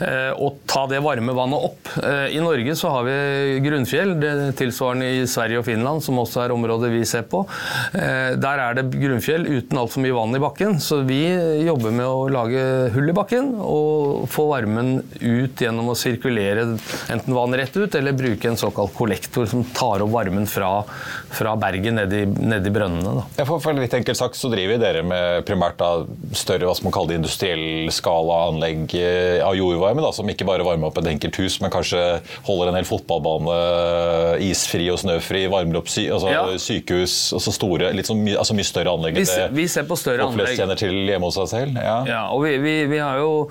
eh, 0.03 0.31
og 0.35 0.61
ta 0.71 0.87
det 0.91 1.03
varme 1.05 1.35
vannet 1.37 1.69
opp. 1.71 1.93
Eh, 2.03 2.37
I 2.37 2.43
Norge 2.43 2.77
så 2.79 2.95
har 2.97 3.07
vi 3.07 3.17
grunnfjell, 3.65 4.17
det 4.21 4.35
tilsvarende 4.61 5.11
i 5.21 5.23
Sverige 5.31 5.63
og 5.63 5.69
Finland, 5.69 6.05
som 6.05 6.19
også 6.23 6.45
er 6.45 6.55
området 6.55 6.93
vi 6.93 7.05
ser 7.09 7.27
på. 7.31 7.45
Eh, 7.95 8.35
der 8.41 8.65
er 8.67 8.79
det 8.79 8.89
grunnfjell 8.97 9.47
uten 9.47 9.81
altfor 9.81 10.05
mye 10.05 10.17
vann 10.17 10.37
i 10.37 10.43
bakken, 10.43 10.81
så 10.83 11.03
vi 11.07 11.23
jobber 11.67 11.95
med 11.95 12.09
å 12.09 12.27
lage 12.33 12.67
hull 12.95 13.11
i 13.13 13.17
bakken 13.17 13.55
og 13.61 14.27
få 14.31 14.49
varmen 14.51 14.99
ut 15.21 15.61
gjennom 15.61 15.93
å 15.93 15.99
sirkulere 15.99 16.40
sirkulere 16.41 16.79
enten 17.09 17.35
vann 17.35 17.55
rett 17.55 17.77
ut, 17.77 17.95
eller 17.95 18.13
bruke 18.13 18.49
en 18.49 18.57
såkalt 18.57 18.95
kollektor 18.95 19.47
som 19.47 19.65
tar 19.65 20.03
opp 20.03 20.11
varmen 20.11 20.47
fra, 20.47 20.85
fra 21.31 21.57
berget 21.57 21.95
ned 21.95 22.13
i, 22.13 22.25
ned 22.27 22.67
i 22.67 22.71
brønnene. 22.71 23.25
Ja, 23.37 23.45
for, 23.45 23.61
for, 23.61 23.77
litt 23.77 23.95
enkelt 23.95 24.19
sagt 24.19 24.39
så 24.39 24.51
driver 24.53 24.81
dere 24.81 25.03
med 25.07 25.45
primært 25.49 25.79
da, 25.81 26.05
større 26.37 26.69
hva 26.69 26.75
som 26.77 26.89
man 26.89 26.95
kaller 26.95 27.15
det, 27.15 27.21
industriell 27.21 27.91
skala 27.95 28.41
anlegg 28.51 28.95
eh, 28.99 29.41
av 29.45 29.57
jordvarme, 29.59 30.03
da, 30.05 30.13
som 30.15 30.29
ikke 30.31 30.47
bare 30.49 30.67
varmer 30.67 30.91
opp 30.91 31.01
et 31.03 31.11
enkelt 31.13 31.41
hus, 31.43 31.61
men 31.63 31.73
kanskje 31.73 32.03
holder 32.49 32.73
en 32.73 32.81
hel 32.81 32.89
fotballbane 32.89 33.57
eh, 33.57 34.49
isfri 34.51 34.89
og 34.93 35.01
snøfri, 35.03 35.47
varmer 35.53 35.81
opp 35.81 35.91
sy 35.91 36.07
altså, 36.11 36.33
ja. 36.33 36.45
sykehus 36.61 37.17
altså 37.37 37.55
store, 37.55 37.93
litt 37.97 38.09
sånn, 38.09 38.25
altså 38.35 38.57
mye 38.57 38.69
større 38.69 38.95
anlegg 38.95 39.21
enn 39.21 39.29
det 39.31 39.49
vi 39.55 39.67
ser 39.71 39.87
på 39.89 39.97
større 39.99 40.27
folk 40.27 40.39
flest 40.39 40.61
kjenner 40.61 40.79
til 40.79 40.95
hjemme 41.09 41.29
hos 41.29 41.37
seg 41.37 41.49
selv. 41.51 41.79
Ja, 41.81 41.97
ja 42.09 42.21
og 42.35 42.45
vi, 42.45 42.55
vi, 42.63 42.75
vi, 42.91 42.99
har 43.03 43.19
jo 43.21 43.49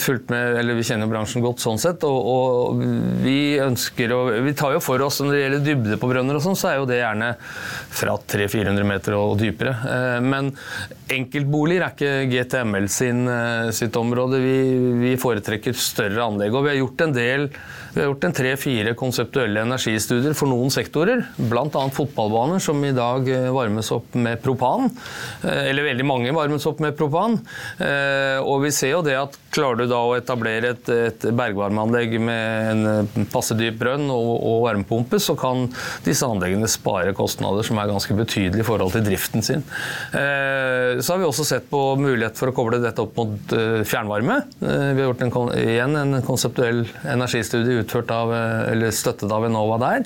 fulgt 0.00 0.30
med, 0.32 0.58
eller 0.60 0.76
vi 0.78 0.84
kjenner 0.86 1.10
bransjen 1.10 1.44
godt 1.44 1.62
sånn 1.62 1.80
sett. 1.82 2.04
og 2.06 2.11
og 2.12 2.82
vi 3.22 3.56
ønsker 3.62 4.12
å 4.14 4.20
Vi 4.44 4.54
tar 4.58 4.76
jo 4.76 4.82
for 4.82 5.02
oss 5.04 5.20
når 5.22 5.32
det 5.32 5.42
gjelder 5.42 5.64
dybde 5.66 5.98
på 6.00 6.10
brønner 6.10 6.38
og 6.38 6.44
sånn, 6.44 6.58
så 6.58 6.72
er 6.72 6.80
jo 6.80 6.88
det 6.88 7.00
gjerne 7.00 7.32
fra 7.92 8.16
300-400 8.34 8.88
meter 8.88 9.16
og 9.18 9.36
dypere. 9.40 9.74
Eh, 9.96 10.18
men 10.24 10.52
enkeltboliger 11.16 11.84
er 11.84 11.94
ikke 11.94 12.12
GTML 12.32 12.88
sin, 12.92 13.26
eh, 13.28 13.70
sitt 13.74 13.96
område. 13.98 14.40
Vi, 14.42 14.56
vi 15.02 15.12
foretrekker 15.20 15.76
større 15.76 16.24
anlegg. 16.24 16.54
Og 16.54 16.66
vi 16.66 16.72
har 16.72 16.80
gjort 16.80 17.06
en 17.06 17.16
del 17.16 17.48
vi 17.92 18.00
har 18.00 18.06
gjort 18.08 18.22
en 18.24 18.32
tre-fire 18.32 18.94
konseptuelle 18.96 19.66
energistudier 19.66 20.32
for 20.32 20.48
noen 20.48 20.70
sektorer, 20.72 21.26
bl.a. 21.36 21.82
fotballbaner, 21.92 22.62
som 22.64 22.80
i 22.88 22.94
dag 22.96 23.28
eh, 23.28 23.50
varmes 23.52 23.92
opp 23.92 24.16
med 24.16 24.40
propan. 24.40 24.88
Eller 25.44 25.90
veldig 25.90 26.06
mange 26.08 26.32
varmes 26.32 26.64
opp 26.70 26.80
med 26.80 26.96
propan. 26.96 27.36
Og 27.82 28.62
vi 28.64 28.70
ser 28.72 28.94
jo 28.94 29.02
det 29.04 29.18
at 29.18 29.36
klarer 29.52 29.82
du 29.82 29.90
da 29.90 30.00
å 30.00 30.14
etablere 30.16 30.72
et, 30.72 30.88
et 30.88 31.26
bergvarmeanlegg 31.36 32.16
med 32.22 32.70
en 32.72 32.90
eh, 32.90 33.26
passe 33.32 33.56
dyp 33.58 33.78
brønn 33.82 34.08
og, 34.12 34.30
og 34.48 34.64
varmepumpe, 34.66 35.20
så 35.22 35.36
kan 35.38 35.66
disse 36.06 36.26
anleggene 36.26 36.70
spare 36.70 37.12
kostnader 37.16 37.66
som 37.66 37.80
er 37.80 37.90
ganske 37.90 38.16
betydelige 38.16 38.64
i 38.64 38.68
forhold 38.68 38.94
til 38.96 39.04
driften 39.06 39.44
sin. 39.44 39.64
Så 41.02 41.12
har 41.12 41.18
vi 41.18 41.26
også 41.26 41.44
sett 41.46 41.68
på 41.70 41.80
mulighet 41.98 42.38
for 42.38 42.50
å 42.50 42.54
koble 42.54 42.78
dette 42.82 43.02
opp 43.02 43.16
mot 43.18 43.54
eh, 43.56 43.82
fjernvarme. 43.88 44.38
Eh, 44.62 44.90
vi 44.94 45.02
har 45.02 45.08
gjort 45.08 45.24
en, 45.26 45.32
igjen 45.58 45.98
en 45.98 46.16
konseptuell 46.24 46.84
energistudie 47.10 47.80
utført 47.82 48.12
av, 48.14 48.30
eh, 48.36 48.72
eller 48.72 48.94
støttet 48.94 49.32
av 49.32 49.46
Enova 49.48 49.78
der, 49.82 50.04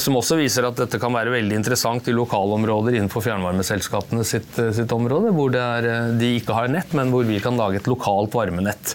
som 0.00 0.16
også 0.16 0.36
viser 0.38 0.64
at 0.64 0.78
dette 0.78 0.98
kan 1.00 1.12
være 1.12 1.32
veldig 1.34 1.56
interessant 1.58 2.06
i 2.08 2.14
lokalområder 2.14 2.96
innenfor 2.96 3.24
fjernvarmeselskapene 3.24 4.24
sitt, 4.26 4.56
sitt 4.76 4.92
område, 4.94 5.32
hvor 5.36 5.54
er, 5.56 5.88
de 6.18 6.30
ikke 6.38 6.56
har 6.56 6.70
nett, 6.72 6.94
men 6.96 7.12
hvor 7.12 7.26
vi 7.28 7.40
kan 7.42 7.58
lage 7.58 7.80
et 7.80 7.90
lokalt 7.90 8.34
varmenett. 8.36 8.94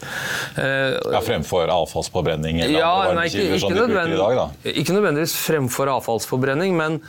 ja, 0.57 1.21
fremfor 1.25 1.69
avfallsforbrenning 1.73 2.61
eller 2.63 2.79
ja, 2.79 2.91
andre 3.03 3.19
nei, 3.19 3.27
ikke, 3.29 3.59
ikke, 3.59 3.71
i 3.85 4.17
dag, 4.17 4.37
da? 4.39 4.47
ikke 4.71 4.95
nødvendigvis 4.97 5.35
fremfor 5.45 5.91
avfallsforbrenning, 5.97 6.75
men, 6.79 6.99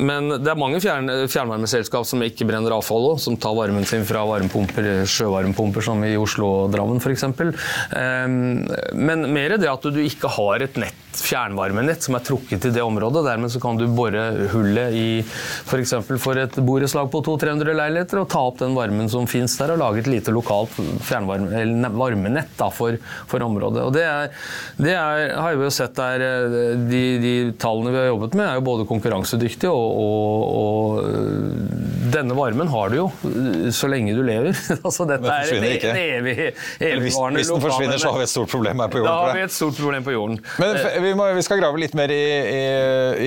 men 0.00 0.32
det 0.36 0.52
er 0.52 0.60
mange 0.60 0.82
fjern, 0.84 1.10
fjernvarmeselskap 1.30 2.08
som 2.08 2.24
ikke 2.26 2.48
brenner 2.48 2.76
avfall 2.76 2.97
òg, 2.98 3.18
som 3.22 3.36
tar 3.40 3.56
varmen 3.58 3.86
sin 3.88 4.06
fra 4.08 4.24
varmepumper, 4.28 5.04
sjøvarmepumper 5.08 5.84
som 5.84 6.04
i 6.06 6.14
Oslo 6.18 6.50
og 6.64 6.72
Drammen 6.74 7.02
f.eks. 7.02 7.26
Um, 7.28 8.64
men 8.98 9.28
mer 9.34 9.58
det 9.58 9.70
at 9.70 9.86
du 9.92 10.00
ikke 10.02 10.30
har 10.38 10.64
et 10.64 10.78
nett, 10.80 11.04
fjernvarmenett 11.18 12.04
som 12.04 12.16
er 12.18 12.24
trukket 12.26 12.62
til 12.62 12.74
det 12.74 12.84
området. 12.84 13.24
Dermed 13.26 13.52
så 13.52 13.60
kan 13.62 13.78
du 13.78 13.86
bore 13.90 14.24
hullet 14.52 14.94
i 14.96 15.06
f.eks. 15.22 15.94
For, 16.06 16.20
for 16.22 16.40
et 16.40 16.58
borettslag 16.62 17.10
på 17.12 17.22
200-300 17.26 17.78
leiligheter 17.78 18.22
og 18.22 18.28
ta 18.32 18.42
opp 18.50 18.60
den 18.62 18.76
varmen 18.76 19.10
som 19.10 19.26
finnes 19.30 19.56
der, 19.58 19.74
og 19.74 19.82
lage 19.82 20.04
et 20.04 20.10
lite 20.10 20.34
lokalt 20.34 20.76
varmenett 21.08 22.54
da, 22.58 22.70
for, 22.74 22.98
for 23.28 23.44
området. 23.44 23.84
Og 23.84 23.94
det, 23.96 24.04
er, 24.06 24.32
det 24.78 24.94
er, 24.94 25.34
har 25.38 25.58
vi 25.58 25.66
jo 25.66 25.72
sett 25.74 25.96
der 25.98 26.24
eh, 26.24 26.58
de, 26.88 27.02
de, 27.22 27.34
tallene 27.60 27.92
vi 27.94 28.00
har 28.02 28.10
jobbet 28.12 28.36
med, 28.38 28.46
er 28.46 28.58
jo 28.58 28.66
både 28.68 28.88
konkurransedyktige, 28.88 29.72
og, 29.72 29.88
og, 30.02 30.44
og 30.62 31.08
eh, 31.08 32.08
denne 32.14 32.36
varmen 32.38 32.68
har 32.72 32.77
du 32.92 32.96
jo 32.98 33.06
eh, 33.28 33.68
så 33.74 33.88
lenge 33.90 34.14
du 34.16 34.22
lever. 34.26 34.54
altså 34.86 35.06
Dette 35.08 35.34
er 35.34 35.52
en, 35.56 35.66
en 35.66 36.00
evig 36.00 36.34
evigvarende 36.38 37.40
Hvis 37.40 37.50
den 37.52 37.64
forsvinner, 37.64 38.00
så 38.00 38.12
har 38.12 38.22
vi 38.22 38.26
et 38.28 38.32
stort 38.32 38.52
problem 38.52 38.82
her 38.82 38.92
på 38.92 39.02
jorden. 39.02 39.10
Da 39.10 39.26
har 39.26 39.36
vi 39.36 39.44
et 39.46 39.54
stort 39.54 39.78
problem 39.80 40.06
på 40.06 40.14
jorden. 40.14 40.38
Men 40.62 40.78
vi, 41.04 41.12
må, 41.18 41.28
vi 41.36 41.44
skal 41.46 41.62
grave 41.62 41.82
litt 41.82 41.96
mer 41.98 42.12
i, 42.14 42.22
i, 42.22 42.62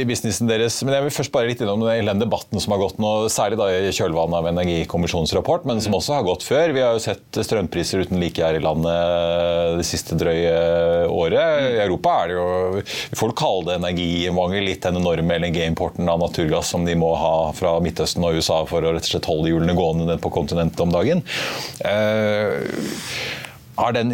i, 0.01 0.05
businessen 0.07 0.49
deres. 0.49 0.79
Men 0.85 0.97
jeg 0.97 1.07
vil 1.07 1.15
først 1.19 1.33
bare 1.35 1.51
litt 1.51 1.63
innom 1.63 1.83
den 1.85 2.23
debatten 2.23 2.63
som 2.63 2.75
har 2.75 2.81
gått 2.83 3.01
nå, 3.01 3.13
særlig 3.33 3.59
da 3.59 3.69
i 3.73 3.91
kjølvannet 3.95 4.39
av 4.39 4.49
Energikommisjonens 4.51 5.35
rapport, 5.37 5.67
men 5.67 5.83
som 5.83 5.97
også 5.97 6.17
har 6.17 6.27
gått 6.27 6.45
før. 6.47 6.75
Vi 6.75 6.83
har 6.85 6.95
jo 6.97 7.03
sett 7.03 7.41
strømpriser 7.41 8.05
uten 8.05 8.21
like 8.21 8.43
her 8.43 8.57
i 8.57 8.63
landet 8.63 9.79
det 9.81 9.87
siste 9.87 10.17
drøye 10.19 11.07
året. 11.11 11.75
I 11.75 11.81
Europa 11.83 12.17
er 12.21 12.31
det 12.31 12.37
jo 12.37 12.49
Folk 13.17 13.35
kaller 13.39 13.71
det 13.71 13.77
energimangel, 13.79 14.65
litt 14.65 14.83
den 14.85 14.99
enorme 15.01 15.37
LNG-importen 15.41 16.09
av 16.09 16.19
naturgass 16.21 16.71
som 16.73 16.85
de 16.85 16.95
må 16.97 17.11
ha 17.17 17.51
fra 17.55 17.73
Midtøsten 17.83 18.23
og 18.25 18.37
USA 18.37 18.61
for 18.69 18.85
å 18.85 18.93
rett 18.95 19.07
og 19.07 19.13
slett 19.13 19.29
holde 19.29 19.40
hjulene 19.49 19.77
gående 19.77 20.17
på 20.21 20.33
kontinentet 20.33 20.83
om 20.83 20.93
dagen. 20.93 21.23
Eh, 21.87 22.59
den, 23.95 24.11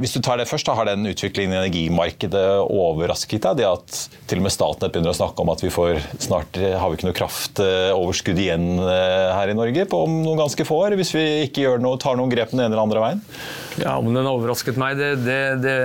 hvis 0.00 0.14
du 0.14 0.20
tar 0.24 0.38
det 0.40 0.46
først, 0.48 0.68
Har 0.70 0.86
den 0.88 1.04
utviklingen 1.06 1.52
i 1.52 1.58
energimarkedet 1.58 2.44
overrasket 2.70 3.42
deg? 3.44 3.58
Det 3.60 3.66
at 3.68 3.98
til 4.30 4.40
og 4.40 4.46
med 4.46 4.54
Statnett 4.54 4.94
begynner 4.94 5.12
å 5.12 5.18
snakke 5.18 5.42
om 5.42 5.50
at 5.52 5.60
vi 5.64 5.72
får 5.74 6.00
snart 6.22 6.56
har 6.56 6.88
vi 6.88 6.96
ikke 6.96 7.08
noe 7.10 7.18
kraftoverskudd 7.18 8.40
igjen 8.40 8.68
eh, 8.80 9.30
her 9.36 9.52
i 9.52 9.56
Norge 9.58 9.84
på 9.90 10.04
om 10.06 10.20
noen 10.24 10.40
ganske 10.40 10.64
få 10.64 10.78
år, 10.86 10.96
hvis 11.00 11.12
vi 11.16 11.24
ikke 11.48 11.76
noe, 11.82 12.00
tar 12.00 12.16
noen 12.16 12.32
grep 12.32 12.54
den 12.54 12.62
ene 12.62 12.72
eller 12.72 12.86
andre 12.86 13.04
veien? 13.04 13.24
Ja, 13.82 13.98
om 13.98 14.12
den 14.14 14.30
overrasket 14.30 14.78
meg, 14.80 14.96
det, 15.00 15.12
det, 15.26 15.40
det 15.64 15.76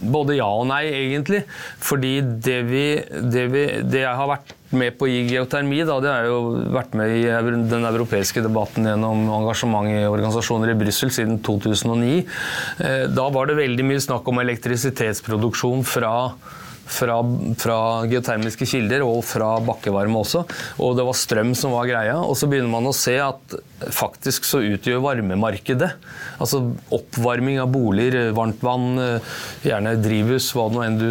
både 0.00 0.38
ja 0.38 0.48
og 0.48 0.68
nei, 0.70 0.84
egentlig. 0.92 1.42
Fordi 1.82 2.18
det, 2.22 2.60
vi, 2.68 2.86
det, 3.32 3.48
vi, 3.52 3.66
jeg 3.82 4.14
har 4.20 4.30
vært 4.30 4.54
med 4.76 4.98
på 4.98 5.06
å 5.06 5.10
gi 5.10 5.24
geotermi. 5.32 5.80
Da. 5.88 5.98
Det 6.02 6.12
har 6.12 6.28
jo 6.28 6.38
vært 6.74 6.94
med 6.98 7.14
i 7.16 7.24
den 7.70 7.88
europeiske 7.88 8.42
debatten 8.44 8.88
gjennom 8.90 9.26
engasjement 9.40 9.90
i 9.90 10.06
organisasjoner 10.08 10.74
i 10.74 10.78
Brussel 10.78 11.12
siden 11.14 11.40
2009. 11.44 12.22
Eh, 12.84 13.04
da 13.12 13.28
var 13.34 13.48
det 13.48 13.58
veldig 13.60 13.88
mye 13.88 14.04
snakk 14.04 14.28
om 14.28 14.42
elektrisitetsproduksjon 14.44 15.86
fra 15.88 16.14
fra, 16.88 17.18
fra, 17.60 17.78
geotermiske 18.08 18.64
kilder 18.64 19.02
og 19.04 19.20
fra 19.28 19.50
bakkevarme 19.60 20.22
også. 20.22 20.44
Og 20.80 20.96
det 20.96 21.04
var 21.04 21.18
strøm 21.20 21.52
som 21.58 21.74
var 21.76 21.88
greia. 21.90 22.16
Og 22.24 22.32
så 22.40 22.48
begynner 22.48 22.72
man 22.72 22.88
å 22.88 22.96
se 22.96 23.18
at 23.20 23.58
faktisk 23.92 24.48
så 24.48 24.62
utgjør 24.64 25.04
varmemarkedet, 25.04 25.90
altså 26.40 26.64
oppvarming 26.96 27.60
av 27.60 27.68
boliger, 27.76 28.32
varmtvann, 28.36 29.20
gjerne 29.66 29.98
drivhus, 30.00 30.48
hva 30.56 30.70
nå 30.72 30.86
enn 30.86 31.00
du 31.00 31.10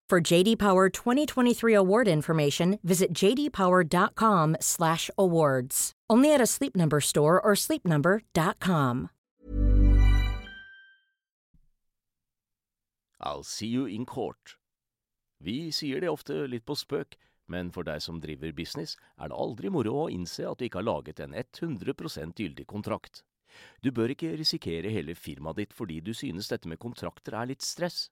For 0.11 0.19
JD 0.19 0.59
Power 0.59 0.89
2023 0.89 1.73
award 1.73 2.09
information, 2.09 2.79
visit 2.83 3.13
jdpower.com/awards. 3.13 5.91
Only 6.09 6.33
at 6.33 6.41
a 6.41 6.45
Sleep 6.45 6.75
Number 6.75 6.99
store 6.99 7.39
or 7.39 7.55
sleepnumber.com. 7.55 9.09
I'll 13.21 13.43
see 13.43 13.67
you 13.67 13.85
in 13.85 14.05
court. 14.05 14.57
Vi 15.39 15.71
sier 15.71 16.01
det 16.01 16.09
ofte 16.09 16.45
litt 16.45 16.65
på 16.65 16.75
spøk, 16.75 17.15
men 17.47 17.71
for 17.71 17.83
deg 17.87 18.01
som 18.03 18.19
driver 18.19 18.51
business, 18.51 18.97
er 19.17 19.29
det 19.31 19.37
aldri 19.39 19.69
moro 19.71 19.95
å 19.95 20.11
innse 20.11 20.43
at 20.43 20.59
du 20.59 20.67
ikke 20.67 20.83
har 20.83 20.91
laget 20.91 21.23
en 21.23 21.31
100 21.31 22.35
gyldig 22.35 22.67
kontrakt. 22.67 23.23
Du 23.81 23.91
bør 23.91 24.09
ikke 24.11 24.35
risikere 24.35 24.89
hele 24.91 25.15
firmaet 25.15 25.55
ditt 25.55 25.71
fordi 25.71 26.01
du 26.03 26.13
synes 26.13 26.47
dette 26.51 26.67
med 26.67 26.79
kontrakter 26.83 27.31
er 27.31 27.45
litt 27.47 27.63
stress. 27.63 28.11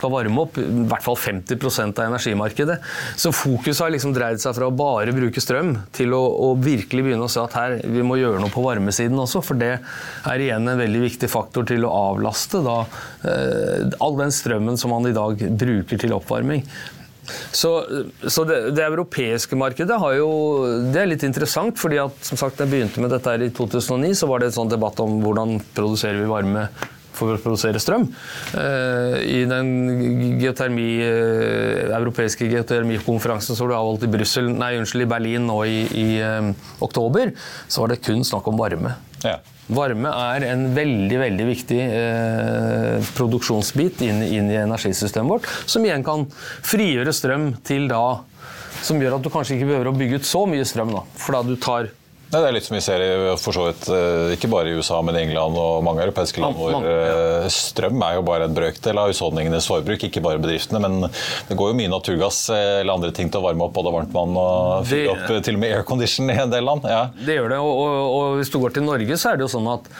skal 0.00 0.12
varme 0.12 0.44
opp 0.46 0.58
i 0.60 0.66
hvert 0.90 1.04
fall 1.04 1.18
50% 1.20 2.00
av 2.00 2.10
energimarkedet. 2.10 2.78
Så 3.20 3.32
fokuset 3.36 3.84
har 3.84 3.94
liksom 3.94 4.14
dreid 4.16 4.40
seg 4.42 4.56
fra 4.56 4.70
å 4.70 4.74
bare 4.74 5.14
bruke 5.16 5.42
strøm 5.42 5.74
til 5.96 6.16
å, 6.16 6.20
å, 6.20 6.52
virkelig 6.60 7.06
begynne 7.06 7.26
å 7.28 7.32
se 7.32 7.42
at 7.42 7.56
her, 7.58 7.78
vi 7.84 8.04
må 8.06 8.18
gjøre 8.20 8.40
noe 8.42 8.52
på 8.52 8.64
varmesiden 8.64 9.20
også. 9.20 9.44
For 9.44 9.60
det 9.60 9.74
er 9.78 10.46
igjen 10.46 10.68
en 10.68 10.80
veldig 10.80 11.04
viktig 11.06 11.30
faktor 11.30 11.68
til 11.68 11.84
å 11.86 11.92
avlaste 12.12 12.62
da, 12.64 12.78
eh, 13.28 13.90
all 14.00 14.16
den 14.20 14.32
strømmen 14.34 14.80
som 14.80 14.94
man 14.94 15.08
i 15.10 15.16
dag 15.16 15.44
bruker 15.60 16.00
til 16.00 16.16
oppvarming. 16.16 16.64
Så, 17.52 17.70
så 18.26 18.44
det, 18.48 18.60
det, 18.74 18.84
europeiske 18.84 19.58
markedet 19.58 19.98
jo, 20.16 20.30
det 20.90 21.02
er 21.02 21.10
litt 21.12 21.26
interessant. 21.26 21.78
fordi 21.78 22.00
at 22.02 22.24
som 22.26 22.40
sagt, 22.40 22.58
da 22.58 22.66
jeg 22.66 22.74
begynte 22.74 23.02
med 23.04 23.12
dette 23.14 23.30
her 23.30 23.44
i 23.44 23.52
2009, 23.54 24.16
så 24.18 24.30
var 24.30 24.40
det 24.40 24.50
en 24.50 24.56
sånn 24.62 24.72
debatt 24.72 24.98
om 25.04 25.20
hvordan 25.22 25.60
produserer 25.76 26.18
vi 26.22 26.30
varme 26.30 26.66
for 27.20 27.36
å 27.36 27.42
produsere 27.42 27.82
strøm. 27.82 28.08
Eh, 28.56 29.18
I 29.20 29.44
den 29.50 29.70
geotermi, 30.40 30.88
eh, 31.04 31.92
europeiske 31.98 32.48
geotermikonferansen 32.50 33.58
som 33.58 33.68
ble 33.68 33.78
avholdt 33.78 34.08
i 34.08 34.12
Brussel, 34.12 34.50
nei, 34.50 34.74
unnskyld, 34.80 35.06
i 35.06 35.12
Berlin 35.14 35.46
nå 35.48 35.60
i, 35.68 35.78
i 36.00 36.08
um, 36.24 36.52
oktober, 36.84 37.34
så 37.68 37.84
var 37.84 37.94
det 37.94 38.02
kun 38.04 38.24
snakk 38.26 38.48
om 38.50 38.60
varme. 38.60 38.96
Ja. 39.24 39.38
Varme 39.70 40.10
er 40.10 40.44
en 40.48 40.64
veldig 40.74 41.18
veldig 41.20 41.46
viktig 41.46 41.78
eh, 41.78 43.10
produksjonsbit 43.14 44.02
inn, 44.06 44.24
inn, 44.26 44.50
i 44.50 44.58
energisystemet 44.58 45.36
vårt, 45.36 45.46
som 45.70 45.86
igjen 45.86 46.04
kan 46.06 46.26
frigjøre 46.66 47.14
strøm 47.14 47.52
til 47.66 47.88
da 47.90 48.24
Som 48.80 48.96
gjør 49.02 49.18
at 49.18 49.24
du 49.26 49.28
kanskje 49.28 49.58
ikke 49.58 49.66
behøver 49.68 49.90
å 49.90 49.92
bygge 49.92 50.22
ut 50.22 50.24
så 50.24 50.46
mye 50.48 50.64
strøm, 50.64 50.94
da, 50.94 51.02
for 51.20 51.36
da 51.36 51.42
du 51.44 51.52
tar 51.60 51.90
det 52.30 52.46
er 52.46 52.54
litt 52.54 52.66
som 52.66 52.76
vi 52.76 52.82
ser 52.84 53.02
for 53.42 53.56
så 53.56 53.64
vidt, 53.66 53.88
eh, 53.90 54.34
ikke 54.36 54.50
bare 54.52 54.70
i 54.70 54.76
USA, 54.78 55.00
men 55.02 55.16
i 55.18 55.24
England 55.24 55.56
og 55.58 55.82
mange 55.86 56.04
europeiske 56.04 56.42
land 56.42 56.54
hvor 56.58 56.76
eh, 56.86 57.48
strøm 57.50 57.98
er 58.06 58.18
jo 58.18 58.24
bare 58.28 58.46
en 58.46 58.54
brøkdel 58.54 59.00
av 59.02 59.10
husholdningenes 59.10 59.66
forbruk, 59.66 60.04
ikke 60.06 60.22
bare 60.22 60.42
bedriftene. 60.42 60.82
Men 60.84 61.10
det 61.48 61.58
går 61.58 61.72
jo 61.72 61.78
mye 61.80 61.90
naturgass 61.90 62.44
eh, 62.54 62.80
eller 62.80 62.94
andre 62.94 63.10
ting 63.16 63.32
til 63.32 63.42
å 63.42 63.48
varme 63.48 63.66
opp 63.66 63.74
både 63.74 63.94
varmtvann 63.96 64.38
og 64.38 64.86
fylle 64.90 65.16
opp 65.16 65.42
til 65.42 65.58
og 65.58 65.64
med 65.64 65.76
aircondition 65.80 66.30
i 66.30 66.38
en 66.38 66.54
del 66.54 66.68
land. 66.70 66.86
Ja. 66.86 67.02
Det 67.18 67.40
gjør 67.40 67.54
det, 67.56 67.62
og, 67.64 67.72
og, 67.82 67.96
og, 68.20 68.26
hvis 68.38 68.54
du 68.54 68.60
går 68.62 68.78
til 68.78 68.86
Norge, 68.86 69.18
så 69.18 69.32
er 69.32 69.40
det 69.40 69.48
jo 69.48 69.54
sånn 69.58 69.70
at 69.74 69.90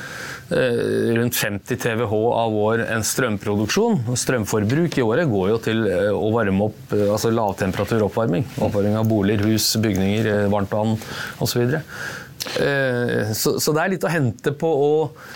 rundt 0.51 1.37
50 1.37 1.79
TWh 1.79 2.15
av 2.35 2.55
vår 2.55 2.85
en 2.87 3.05
strømproduksjon, 3.07 4.01
strømforbruk 4.19 4.99
i 4.99 5.05
året, 5.07 5.31
går 5.31 5.53
jo 5.53 5.59
til 5.63 5.85
å 6.11 6.31
varme 6.35 6.71
opp 6.71 6.95
altså 6.97 7.31
lavtemperaturoppvarming. 7.35 8.49
Oppvarming 8.59 8.99
av 8.99 9.07
boliger, 9.11 9.47
hus, 9.47 9.69
bygninger, 9.81 10.33
varmtvann 10.51 10.97
osv. 11.45 11.79
Eh, 12.41 13.33
så, 13.33 13.61
så, 13.61 13.73
det 13.77 13.83
er 13.83 13.93
litt 13.93 14.05
å 14.07 14.11
hente 14.11 14.53
på 14.57 14.69
å 14.69 14.93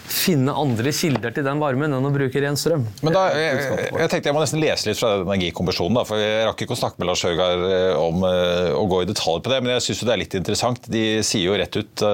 finne 0.08 0.54
andre 0.56 0.92
kilder 0.94 1.34
til 1.36 1.44
den 1.46 1.60
varmen 1.60 1.92
enn 1.92 2.08
å 2.08 2.12
bruke 2.14 2.40
ren 2.40 2.56
strøm. 2.58 2.86
Men 3.04 3.16
da, 3.16 3.26
jeg, 3.36 3.58
jeg, 3.92 4.10
tenkte 4.12 4.30
jeg 4.30 4.36
må 4.36 4.42
nesten 4.42 4.62
lese 4.62 4.88
litt 4.88 5.00
fra 5.00 5.10
energikommisjonen. 5.20 5.98
Da, 6.00 6.06
for 6.08 6.22
Jeg 6.22 6.46
rakk 6.48 6.64
ikke 6.64 6.76
å 6.76 6.80
snakke 6.80 7.02
med 7.02 7.10
Lars 7.10 7.24
Høgard 7.26 7.66
eh, 7.68 7.90
om 8.00 8.24
uh, 8.24 8.72
å 8.78 8.86
gå 8.90 9.02
i 9.04 9.08
detalj 9.10 9.42
på 9.44 9.52
det, 9.52 9.60
men 9.64 9.74
jeg 9.76 9.86
syns 9.88 10.04
det 10.04 10.14
er 10.14 10.22
litt 10.22 10.38
interessant. 10.38 10.88
De 10.90 11.04
sier 11.26 11.48
jo 11.48 11.58
rett 11.60 11.76
ut 11.76 12.04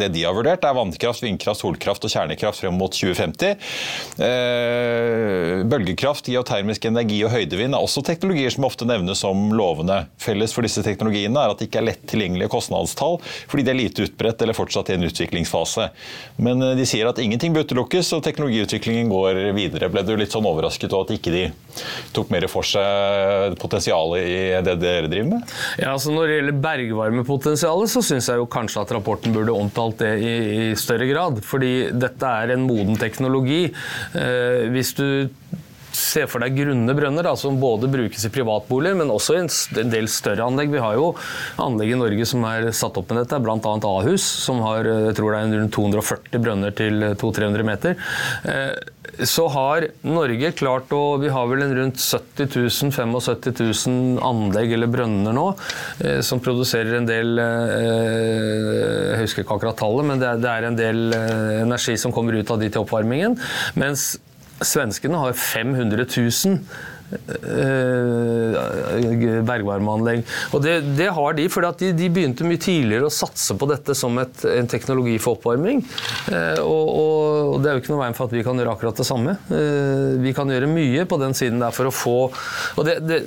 det 0.00 0.10
de 0.12 0.24
har 0.26 0.34
vurdert. 0.34 0.62
Det 0.62 0.70
er 0.70 0.76
vannkraft, 0.76 1.22
vindkraft, 1.24 1.62
solkraft 1.62 2.04
og 2.06 2.12
kjernekraft 2.12 2.64
frem 2.64 2.76
mot 2.80 2.94
2050. 2.94 3.70
Uh, 4.18 5.62
bølgekraft, 5.70 6.30
geotermisk 6.32 6.90
energi 6.90 7.22
og 7.26 7.34
høydevind 7.36 7.76
er 7.76 7.86
også 7.86 8.02
teknologier 8.06 8.52
som 8.54 8.66
ofte 8.66 8.88
nevnes 8.88 9.22
som 9.22 9.50
lovende. 9.54 10.02
Felles 10.20 10.54
for 10.56 10.66
disse 10.66 10.82
teknologiene 10.86 11.38
er 11.38 11.54
at 11.54 11.62
det 11.62 11.70
ikke 11.70 11.82
er 11.84 11.88
lett 11.92 12.04
tilgjengelige 12.10 12.50
kostnadstall, 12.52 13.20
fordi 13.50 13.66
de 13.66 13.74
er 13.74 13.80
lite 13.84 14.08
utbredt 14.08 14.39
eller 14.44 14.56
fortsatt 14.56 14.90
i 14.90 14.96
en 14.96 15.06
utviklingsfase. 15.08 15.88
Men 16.42 16.62
eh, 16.64 16.74
de 16.78 16.86
sier 16.88 17.08
at 17.10 17.20
ingenting 17.22 17.54
bør 17.54 17.66
utelukkes, 17.68 18.12
og 18.16 18.24
teknologiutviklingen 18.26 19.10
går 19.12 19.40
videre. 19.56 19.90
Ble 19.92 20.04
du 20.06 20.14
litt 20.18 20.34
sånn 20.34 20.48
overrasket 20.48 20.92
over 20.96 21.08
at 21.08 21.14
ikke 21.18 21.34
de 21.34 21.44
tok 22.16 22.32
mer 22.32 22.46
for 22.50 22.66
seg 22.66 23.56
potensialet 23.60 24.26
i 24.26 24.40
det 24.66 24.76
dere 24.82 25.10
driver 25.10 25.30
med? 25.36 25.54
Ja, 25.80 25.94
altså 25.94 26.14
Når 26.14 26.26
det 26.26 26.38
gjelder 26.38 26.60
bergvarmepotensialet, 26.66 27.92
så 27.92 28.04
syns 28.04 28.30
jeg 28.30 28.40
jo 28.40 28.50
kanskje 28.50 28.84
at 28.84 28.94
rapporten 28.96 29.34
burde 29.36 29.54
omtalt 29.54 30.00
det 30.02 30.12
i, 30.20 30.34
i 30.70 30.70
større 30.78 31.08
grad. 31.10 31.42
Fordi 31.46 31.74
dette 31.94 32.36
er 32.42 32.54
en 32.54 32.66
moden 32.66 32.98
teknologi. 33.00 33.66
Eh, 34.18 34.68
hvis 34.74 34.94
du 34.98 35.06
se 36.00 36.26
for 36.30 36.42
deg 36.44 36.56
grunne 36.58 36.94
brønner 36.96 37.26
da, 37.26 37.34
som 37.38 37.60
både 37.60 37.90
brukes 37.92 38.24
i 38.26 38.32
privatboliger, 38.32 38.98
men 38.98 39.12
også 39.12 39.36
i 39.36 39.42
en 39.44 39.92
del 39.92 40.08
større 40.10 40.46
anlegg. 40.46 40.72
Vi 40.72 40.82
har 40.82 40.96
jo 40.98 41.12
anlegg 41.62 41.94
i 41.94 42.00
Norge 42.00 42.28
som 42.28 42.44
er 42.48 42.70
satt 42.76 42.98
opp 43.00 43.12
med 43.12 43.22
dette, 43.22 43.40
bl.a. 43.44 43.58
Ahus, 43.90 44.24
som 44.46 44.62
har 44.64 44.88
jeg 44.88 45.16
tror 45.18 45.34
det 45.34 45.42
er 45.42 45.58
rundt 45.60 45.76
240 45.76 46.42
brønner 46.42 46.74
til 46.76 47.04
200-300 47.20 47.66
meter. 47.66 47.98
Så 49.26 49.46
har 49.50 49.88
Norge 50.06 50.52
klart 50.56 50.92
å 50.94 51.18
Vi 51.20 51.28
har 51.32 51.48
vel 51.50 51.64
en 51.64 51.74
rundt 51.76 51.98
70 52.00 52.46
000, 52.54 52.92
75 52.94 53.58
000 53.58 54.20
anlegg 54.24 54.72
eller 54.76 54.90
brønner 54.92 55.34
nå 55.36 55.46
som 56.24 56.40
produserer 56.42 56.94
en 56.96 57.08
del 57.08 57.40
Jeg 57.40 59.20
husker 59.24 59.44
ikke 59.44 59.58
akkurat 59.58 59.80
tallet, 59.80 60.06
men 60.08 60.22
det 60.22 60.50
er 60.54 60.68
en 60.68 60.78
del 60.78 61.12
energi 61.12 61.96
som 62.00 62.14
kommer 62.14 62.38
ut 62.38 62.50
av 62.54 62.60
de 62.62 62.70
til 62.70 62.84
oppvarmingen. 62.84 63.36
Mens 63.80 64.14
Svenskene 64.62 65.16
har 65.16 65.32
500 65.32 66.04
000. 66.16 66.26
Eh, 66.52 66.58
bergvarmeanlegg. 69.46 70.22
Og 70.54 70.62
det, 70.64 70.74
det, 70.98 71.08
har 71.14 71.36
de 71.36 71.46
for 71.52 71.66
de, 71.80 71.90
de, 71.96 72.08
begynte 72.12 72.46
mye 72.46 72.60
tidligere 72.60 73.08
å 73.08 73.12
satse 73.12 73.56
på 73.58 73.68
dette 73.70 73.94
som 73.98 74.18
et, 74.22 74.44
en 74.46 74.70
teknologi 74.70 75.16
for 75.22 75.38
oppvarming. 75.38 75.82
Eh, 76.32 76.60
og, 76.62 76.86
og, 76.90 77.60
det 77.62 77.70
er 77.70 77.76
jo 77.76 77.82
ikke 77.84 77.94
noe 77.94 78.02
veien 78.04 78.16
for 78.16 78.30
at 78.30 78.36
vi 78.36 78.44
kan 78.46 78.58
gjøre 78.60 78.74
akkurat 78.76 79.00
det 79.00 79.06
samme. 79.08 79.36
Eh, 79.50 80.20
vi 80.22 80.34
kan 80.36 80.50
gjøre 80.50 80.70
mye 80.70 81.06
på 81.10 81.20
den 81.20 81.34
siden 81.36 81.60
der 81.62 81.74
for 81.74 81.90
å 81.90 81.94
få 81.94 82.18
Og 82.30 82.82
det, 82.86 82.96
det, 83.04 83.18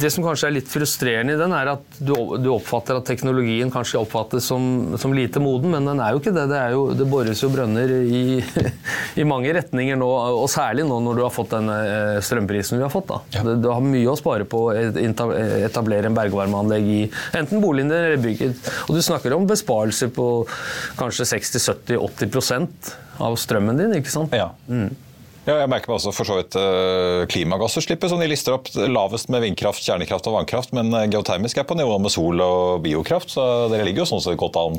det 0.00 0.10
som 0.12 0.24
kanskje 0.24 0.48
er 0.48 0.56
litt 0.58 0.70
frustrerende 0.70 1.34
i 1.36 1.40
den, 1.40 1.52
er 1.56 1.74
at 1.74 1.98
du, 1.98 2.12
du 2.40 2.50
oppfatter 2.54 2.98
at 2.98 3.08
teknologien 3.08 3.72
kanskje 3.72 4.00
oppfattes 4.00 4.46
som, 4.50 4.62
som, 5.00 5.14
lite 5.16 5.42
moden, 5.42 5.72
men 5.74 5.88
den 5.88 6.00
er 6.02 6.14
jo 6.14 6.20
ikke 6.22 6.34
det. 6.36 6.46
Det, 6.50 6.60
jo, 6.74 6.82
det 6.96 7.06
bores 7.10 7.42
jo 7.42 7.50
brønner 7.52 7.90
i, 8.00 8.22
i 9.20 9.26
mange 9.28 9.52
retninger 9.56 9.98
nå, 10.00 10.10
og 10.40 10.46
særlig 10.52 10.86
nå 10.88 11.00
når 11.04 11.18
du 11.18 11.24
har 11.26 11.34
fått 11.34 11.54
denne 11.56 11.78
strømprisen 12.24 12.78
vi 12.78 12.84
har 12.86 12.89
fått. 12.92 13.08
da. 13.10 13.20
Ja. 13.34 13.44
Du, 13.50 13.68
har 13.70 13.84
mye 13.84 14.08
å 14.10 14.16
spare 14.18 14.46
på 14.48 14.64
å 14.68 14.72
etablere 14.74 16.10
en 16.10 16.16
bergvarmeanlegg 16.16 16.88
i 16.90 17.02
enten 17.38 17.62
boligen 17.62 17.92
din 17.92 17.98
eller 17.98 18.22
bygget. 18.22 18.72
Og 18.88 18.96
du 18.98 19.02
snakker 19.04 19.34
om 19.36 19.46
besparelser 19.50 20.12
på 20.14 20.30
kanskje 21.00 21.28
60-70-80% 21.34 22.92
av 23.20 23.38
strømmen 23.40 23.80
din, 23.80 23.96
ikke 24.00 24.12
sant? 24.12 24.34
Ja. 24.36 24.50
Mm. 24.68 24.90
Ja, 25.48 25.56
jeg 25.62 25.70
merker 25.72 25.88
meg 25.88 25.96
også 25.96 26.12
for 26.12 26.28
så 26.28 26.36
vidt 26.36 26.54
uh, 26.60 27.24
klimagassutslippet, 27.32 28.12
som 28.12 28.20
de 28.20 28.28
lister 28.28 28.54
opp 28.54 28.68
lavest 28.76 29.30
med 29.32 29.42
vindkraft, 29.46 29.82
kjernekraft 29.86 30.28
og 30.28 30.36
vannkraft, 30.36 30.74
men 30.76 30.92
uh, 30.92 31.06
geotermisk 31.08 31.58
er 31.58 31.66
på 31.66 31.78
nivå 31.78 31.96
med 32.02 32.12
sol 32.12 32.42
og 32.44 32.82
biokraft, 32.84 33.32
så 33.32 33.46
dere 33.72 33.86
ligger 33.88 34.04
jo 34.04 34.10
sånn 34.12 34.24
sett 34.26 34.38
godt 34.40 34.60
an. 34.60 34.78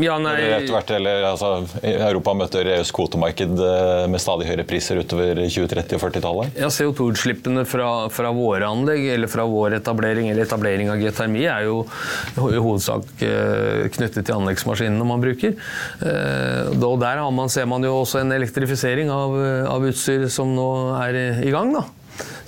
Ja, 0.00 0.14
nei... 0.22 0.36
Hvert, 0.70 0.90
eller, 0.96 1.26
altså, 1.32 1.50
Europa 1.84 2.32
møter 2.36 2.68
EUs 2.78 2.92
kvotemarked 2.96 3.60
eh, 3.60 4.04
med 4.08 4.22
stadig 4.22 4.48
høyere 4.48 4.64
priser 4.68 5.00
utover 5.02 5.42
2030- 5.42 5.98
og 5.98 6.02
40-tallet. 6.06 6.58
Ja, 6.62 6.70
CO2-utslippene 6.72 7.66
fra, 7.68 7.90
fra, 8.12 8.32
våre 8.32 8.70
anlegg 8.72 9.04
eller 9.12 9.28
fra 9.30 9.44
vår 9.48 9.76
etablering 9.82 10.30
eller 10.32 10.46
etablering 10.46 10.88
av 10.92 11.02
geotermi 11.02 11.44
er 11.44 11.68
jo 11.68 11.82
i 12.48 12.62
hovedsak 12.62 13.24
eh, 13.26 13.88
knyttet 13.92 14.24
til 14.24 14.38
anleggsmaskinene 14.38 15.08
man 15.08 15.24
bruker. 15.24 15.58
Eh, 16.00 16.72
og 16.72 17.00
der 17.02 17.20
man, 17.28 17.52
ser 17.52 17.68
man 17.68 17.84
jo 17.84 17.98
også 18.00 18.22
en 18.22 18.32
elektrifisering 18.34 19.12
av, 19.12 19.36
av 19.68 19.90
utstyr 19.92 20.28
som 20.32 20.56
nå 20.56 20.70
er 21.02 21.20
i 21.44 21.52
gang. 21.52 21.76
da. 21.76 21.84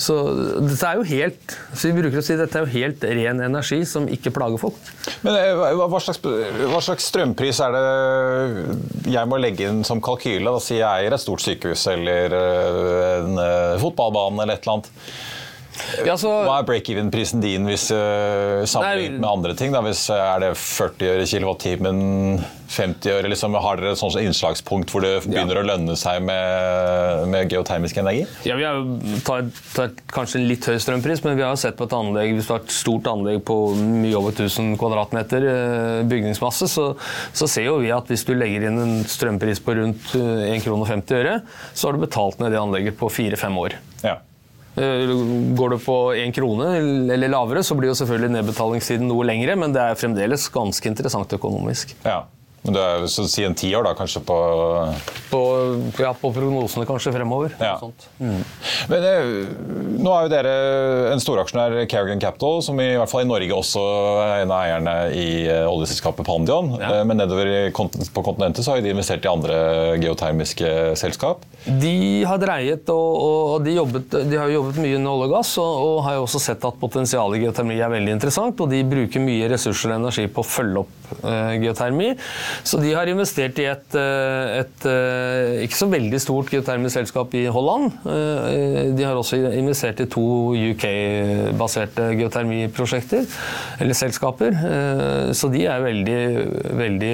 Så 0.00 0.14
dette 0.58 0.88
er 0.88 0.98
jo 0.98 1.04
helt 1.06 1.54
så 1.74 1.88
vi 1.88 2.02
bruker 2.02 2.20
å 2.20 2.24
si 2.24 2.36
dette 2.38 2.58
er 2.58 2.66
jo 2.66 2.72
helt 2.72 3.04
ren 3.06 3.42
energi 3.46 3.80
som 3.88 4.08
ikke 4.10 4.32
plager 4.34 4.60
folk. 4.60 4.90
Men 5.24 5.38
eh, 5.38 5.76
Hva 5.78 6.00
slags, 6.02 6.20
hva 6.22 6.80
slags 6.84 7.08
strømpris 7.10 7.60
er 7.64 7.76
det 7.76 9.12
jeg 9.14 9.30
må 9.30 9.38
legge 9.40 9.68
inn 9.70 9.84
som 9.86 10.02
kalkyle? 10.04 10.50
Da 10.50 10.62
sier 10.62 10.82
jeg 10.82 11.06
eier 11.06 11.16
et 11.16 11.22
stort 11.22 11.44
sykehus 11.44 11.86
eller 11.94 12.36
eh, 12.40 13.14
en 13.22 13.40
eh, 13.40 13.78
fotballbane 13.82 14.44
eller 14.44 14.58
et 14.58 14.66
eller 14.66 14.78
annet. 14.78 14.92
Ja, 16.06 16.14
så, 16.20 16.30
Hva 16.46 16.60
er 16.60 16.66
break-even-prisen 16.68 17.40
din 17.42 17.64
hvis 17.66 17.88
uh, 17.90 18.62
sammenlignet 18.68 19.18
med 19.18 19.26
andre 19.26 19.56
ting? 19.58 19.72
Da? 19.74 19.80
Hvis, 19.82 20.04
er 20.14 20.44
det 20.44 20.52
40 20.60 21.08
øre 21.16 21.24
kilowattimen, 21.26 21.98
50 22.74 23.14
øre? 23.14 23.30
Liksom, 23.32 23.56
har 23.64 23.80
dere 23.80 23.92
et 23.94 24.00
sånt 24.00 24.18
innslagspunkt 24.20 24.92
hvor 24.92 25.04
det 25.04 25.12
begynner 25.24 25.58
ja. 25.58 25.62
å 25.62 25.68
lønne 25.68 25.96
seg 25.98 26.20
med, 26.26 27.28
med, 27.30 27.52
geotermisk 27.52 28.00
energi? 28.02 28.24
Ja, 28.48 28.58
Vi 28.58 28.66
har 28.66 28.82
tar, 29.26 29.46
tar 29.76 29.94
kanskje 30.14 30.40
en 30.40 30.48
litt 30.50 30.66
høy 30.68 30.76
strømpris, 30.82 31.24
men 31.26 31.38
vi 31.38 31.46
har 31.46 31.56
sett 31.60 31.78
på 31.78 31.88
et 31.88 31.96
anlegg 31.96 32.34
hvis 32.34 32.50
du 32.50 32.54
har 32.56 32.64
et 32.64 32.74
stort 32.74 33.08
anlegg 33.10 33.40
på 33.46 33.58
mye 33.78 34.18
over 34.18 34.34
1000 34.34 34.74
kvadratmeter 34.80 35.48
uh, 35.48 36.02
bygningsmasse, 36.10 36.68
så, 36.70 36.90
så, 37.32 37.48
ser 37.50 37.70
jo 37.70 37.80
vi 37.82 37.94
at 37.94 38.10
hvis 38.10 38.26
du 38.26 38.34
legger 38.36 38.68
inn 38.68 38.82
en 38.82 38.94
strømpris 39.08 39.62
på 39.64 39.78
rundt 39.78 40.14
uh, 40.18 40.44
eh, 40.44 40.54
1 40.58 40.66
krone 40.66 40.86
50 40.90 41.18
øre, 41.22 41.40
så 41.72 41.88
har 41.88 41.96
du 41.96 42.06
betalt 42.06 42.40
ned 42.42 42.54
det 42.54 42.62
anlegget 42.62 42.98
på 43.00 43.12
fire-fem 43.12 43.58
år. 43.64 43.78
Ja. 44.04 44.18
Eh, 44.76 45.10
går 45.54 45.70
du 45.70 45.78
på 45.78 45.96
én 46.18 46.32
krone 46.34 46.72
eller 47.14 47.30
lavere, 47.30 47.62
så 47.62 47.76
blir 47.78 47.92
jo 47.92 47.98
selvfølgelig 47.98 48.32
nedbetalingstiden 48.40 49.06
noe 49.06 49.26
lengre, 49.26 49.54
men 49.58 49.74
det 49.74 49.82
er 49.82 49.98
fremdeles 49.98 50.48
ganske 50.54 50.90
interessant 50.90 51.30
økonomisk. 51.36 51.94
Ja. 52.02 52.24
Men 52.64 52.76
du 52.76 52.80
er, 52.80 53.06
så 53.12 53.26
Si 53.28 53.44
en 53.44 53.56
tiår, 53.56 53.84
da, 53.84 53.92
kanskje 53.96 54.22
på 54.24 54.36
På, 55.30 55.40
ja, 56.00 56.12
på 56.16 56.30
prognosene 56.32 56.86
kanskje 56.88 57.12
fremover. 57.12 57.52
Ja. 57.60 57.76
Mm. 58.18 58.40
Men 58.88 59.04
det, 59.04 59.12
eh, 59.20 59.50
Nå 60.04 60.12
er 60.14 60.26
jo 60.26 60.32
dere 60.32 60.54
en 61.12 61.22
storaksjonær 61.22 61.76
Carrigan 61.90 62.22
Capital, 62.22 62.62
som 62.64 62.80
i 62.80 62.90
hvert 62.96 63.10
fall 63.10 63.24
i 63.24 63.28
Norge 63.28 63.56
også 63.56 63.82
er 64.24 64.44
en 64.44 64.54
av 64.54 64.64
eierne 64.64 64.96
i 65.12 65.28
eh, 65.48 65.66
oljeselskapet 65.68 66.26
Pandion. 66.26 66.74
Ja. 66.80 67.02
Men 67.04 67.20
nedover 67.20 67.50
på 67.74 68.24
kontinentet 68.24 68.64
så 68.64 68.74
har 68.74 68.84
de 68.84 68.94
investert 68.94 69.26
i 69.26 69.32
andre 69.32 69.58
geotermiske 70.00 70.94
selskap. 71.00 71.44
De 71.64 72.24
har 72.28 72.40
dreiet, 72.42 72.90
og, 72.92 73.14
og 73.24 73.62
de, 73.64 73.72
jobbet, 73.78 74.12
de, 74.28 74.36
har 74.36 74.50
jobbet 74.52 74.76
mye 74.84 74.98
med 74.98 75.08
olje 75.08 75.28
og 75.30 75.32
gass, 75.32 75.52
og, 75.62 75.70
og, 75.80 76.00
har 76.04 76.18
jo 76.18 76.24
også 76.26 76.40
sett 76.50 76.64
at 76.68 76.76
potensialet 76.80 77.38
i 77.38 77.46
geotermi 77.46 77.78
er 77.80 77.92
veldig 77.92 78.16
interessant. 78.18 78.60
Og 78.60 78.68
de 78.68 78.82
bruker 78.84 79.24
mye 79.24 79.48
ressurser 79.48 79.94
og 79.94 80.02
energi 80.02 80.26
på 80.28 80.44
å 80.44 80.48
følge 80.48 80.82
opp 80.82 81.14
uh, 81.24 81.54
geotermi. 81.62 82.10
Så 82.68 82.80
de 82.82 82.92
har 82.92 83.08
investert 83.08 83.60
i 83.62 83.68
et, 83.70 83.96
uh, 83.96 84.60
et 84.60 84.86
uh, 84.90 85.62
ikke 85.64 85.78
så 85.78 85.88
veldig 85.88 86.20
stort 86.20 86.52
geotermisk 86.52 86.98
selskap 86.98 87.32
i 87.38 87.46
Holland. 87.48 87.96
de 88.04 89.04
har 89.04 89.16
også 89.16 89.38
investert 89.56 90.02
i 90.04 90.06
to 90.10 90.24
UK-baserte 90.74 92.10
geotermiprosjekter, 92.18 93.24
eller 93.80 93.96
selskaper. 93.96 94.56
så 95.36 95.48
de 95.52 95.64
er 95.70 95.82
veldig, 95.82 96.18
veldig 96.78 97.12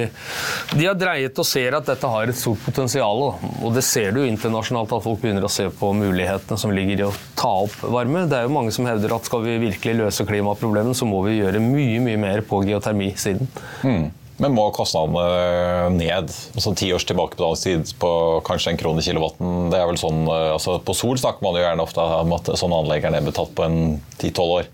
De 0.75 0.85
har 0.85 0.97
dreiet 0.99 1.39
og 1.39 1.47
ser 1.47 1.77
at 1.77 1.87
dette 1.87 2.11
har 2.13 2.29
et 2.29 2.37
stort 2.37 2.61
potensial, 2.65 3.23
og 3.63 3.75
det 3.75 3.83
ser 3.87 4.11
du 4.15 4.21
internasjonalt 4.41 4.95
at 4.97 5.03
folk 5.05 5.21
begynner 5.21 5.45
å 5.45 5.51
se 5.51 5.67
på 5.69 5.91
mulighetene 5.95 6.57
som 6.59 6.73
ligger 6.73 7.03
i 7.03 7.05
å 7.07 7.13
ta 7.37 7.51
opp 7.67 7.77
varme. 7.93 8.25
Det 8.29 8.39
er 8.39 8.47
jo 8.47 8.55
mange 8.55 8.73
som 8.73 8.87
hevder 8.89 9.13
at 9.13 9.27
skal 9.29 9.45
vi 9.45 9.59
virkelig 9.61 9.99
løse 9.99 10.25
klimaproblemene, 10.27 10.97
så 10.97 11.05
må 11.05 11.21
vi 11.27 11.37
gjøre 11.37 11.61
mye 11.63 12.01
mye 12.01 12.19
mer 12.19 12.43
på 12.47 12.63
geotermisiden. 12.65 13.47
Mm. 13.85 14.09
Men 14.41 14.55
må 14.57 14.65
kostnadene 14.73 15.93
ned? 15.99 16.31
Altså 16.55 16.73
Ti 16.77 16.89
års 16.95 17.05
tilbakebetalingstid 17.05 17.93
på 18.01 18.11
kanskje 18.47 18.73
en 18.73 18.79
krone 18.81 19.03
kilowatten. 19.05 19.69
det 19.69 19.77
er 19.77 19.89
vel 19.89 19.99
sånn, 20.01 20.23
altså 20.25 20.79
På 20.81 20.95
sol 20.97 21.19
snakker 21.21 21.45
man 21.45 21.59
jo 21.59 21.61
gjerne 21.61 21.85
ofte 21.85 22.05
om 22.23 22.33
at 22.39 22.49
sånne 22.57 22.81
anlegg 22.81 23.05
er 23.05 23.13
nedbetalt 23.19 23.53
på 23.57 23.67
en 23.67 23.81
10-12 24.17 24.55
år. 24.57 24.71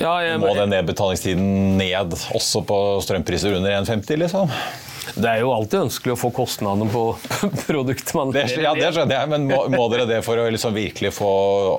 Ja, 0.00 0.16
jeg, 0.24 0.40
må 0.42 0.50
den 0.56 0.72
nedbetalingstiden 0.72 1.76
ned 1.78 2.16
også 2.34 2.64
på 2.66 2.78
strømpriser 3.04 3.60
under 3.60 3.78
1,50? 3.82 4.18
liksom? 4.24 4.50
Det 5.16 5.28
er 5.28 5.40
jo 5.42 5.50
alltid 5.54 5.86
ønskelig 5.86 6.14
å 6.14 6.18
få 6.20 6.30
kostnadene 6.34 6.86
på 6.92 7.02
produktet 7.66 8.12
man 8.16 8.32
det, 8.34 8.44
Ja, 8.62 8.74
det 8.76 8.92
skjønner 8.94 9.16
jeg, 9.18 9.30
men 9.32 9.46
må, 9.50 9.64
må 9.72 9.86
dere 9.92 10.06
det 10.08 10.20
for 10.26 10.38
å 10.38 10.46
liksom 10.52 10.74
virkelig 10.76 11.12
få 11.16 11.30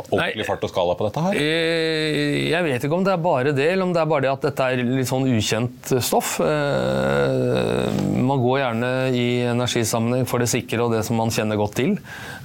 ordentlig 0.10 0.48
fart 0.48 0.66
og 0.68 0.74
skala 0.74 0.96
på 1.00 1.08
dette 1.08 1.24
her? 1.28 1.40
Eh, 1.40 2.50
jeg 2.52 2.68
vet 2.68 2.88
ikke 2.88 2.98
om 3.00 3.06
det 3.08 3.14
er 3.16 3.24
bare 3.24 3.56
det, 3.56 3.70
eller 3.74 3.88
om 3.88 3.94
det 3.96 4.02
er 4.04 4.10
bare 4.12 4.26
det 4.26 4.34
at 4.34 4.48
dette 4.50 4.68
er 4.70 4.84
litt 4.84 5.10
sånn 5.10 5.28
ukjent 5.32 5.94
stoff. 6.04 6.36
Eh, 6.44 8.02
man 8.24 8.44
går 8.44 8.60
gjerne 8.62 8.92
i 9.16 9.26
energisammenheng 9.54 10.28
for 10.30 10.44
det 10.44 10.50
sikre 10.52 10.84
og 10.84 10.94
det 10.96 11.04
som 11.08 11.20
man 11.20 11.32
kjenner 11.34 11.60
godt 11.60 11.78
til. 11.80 11.96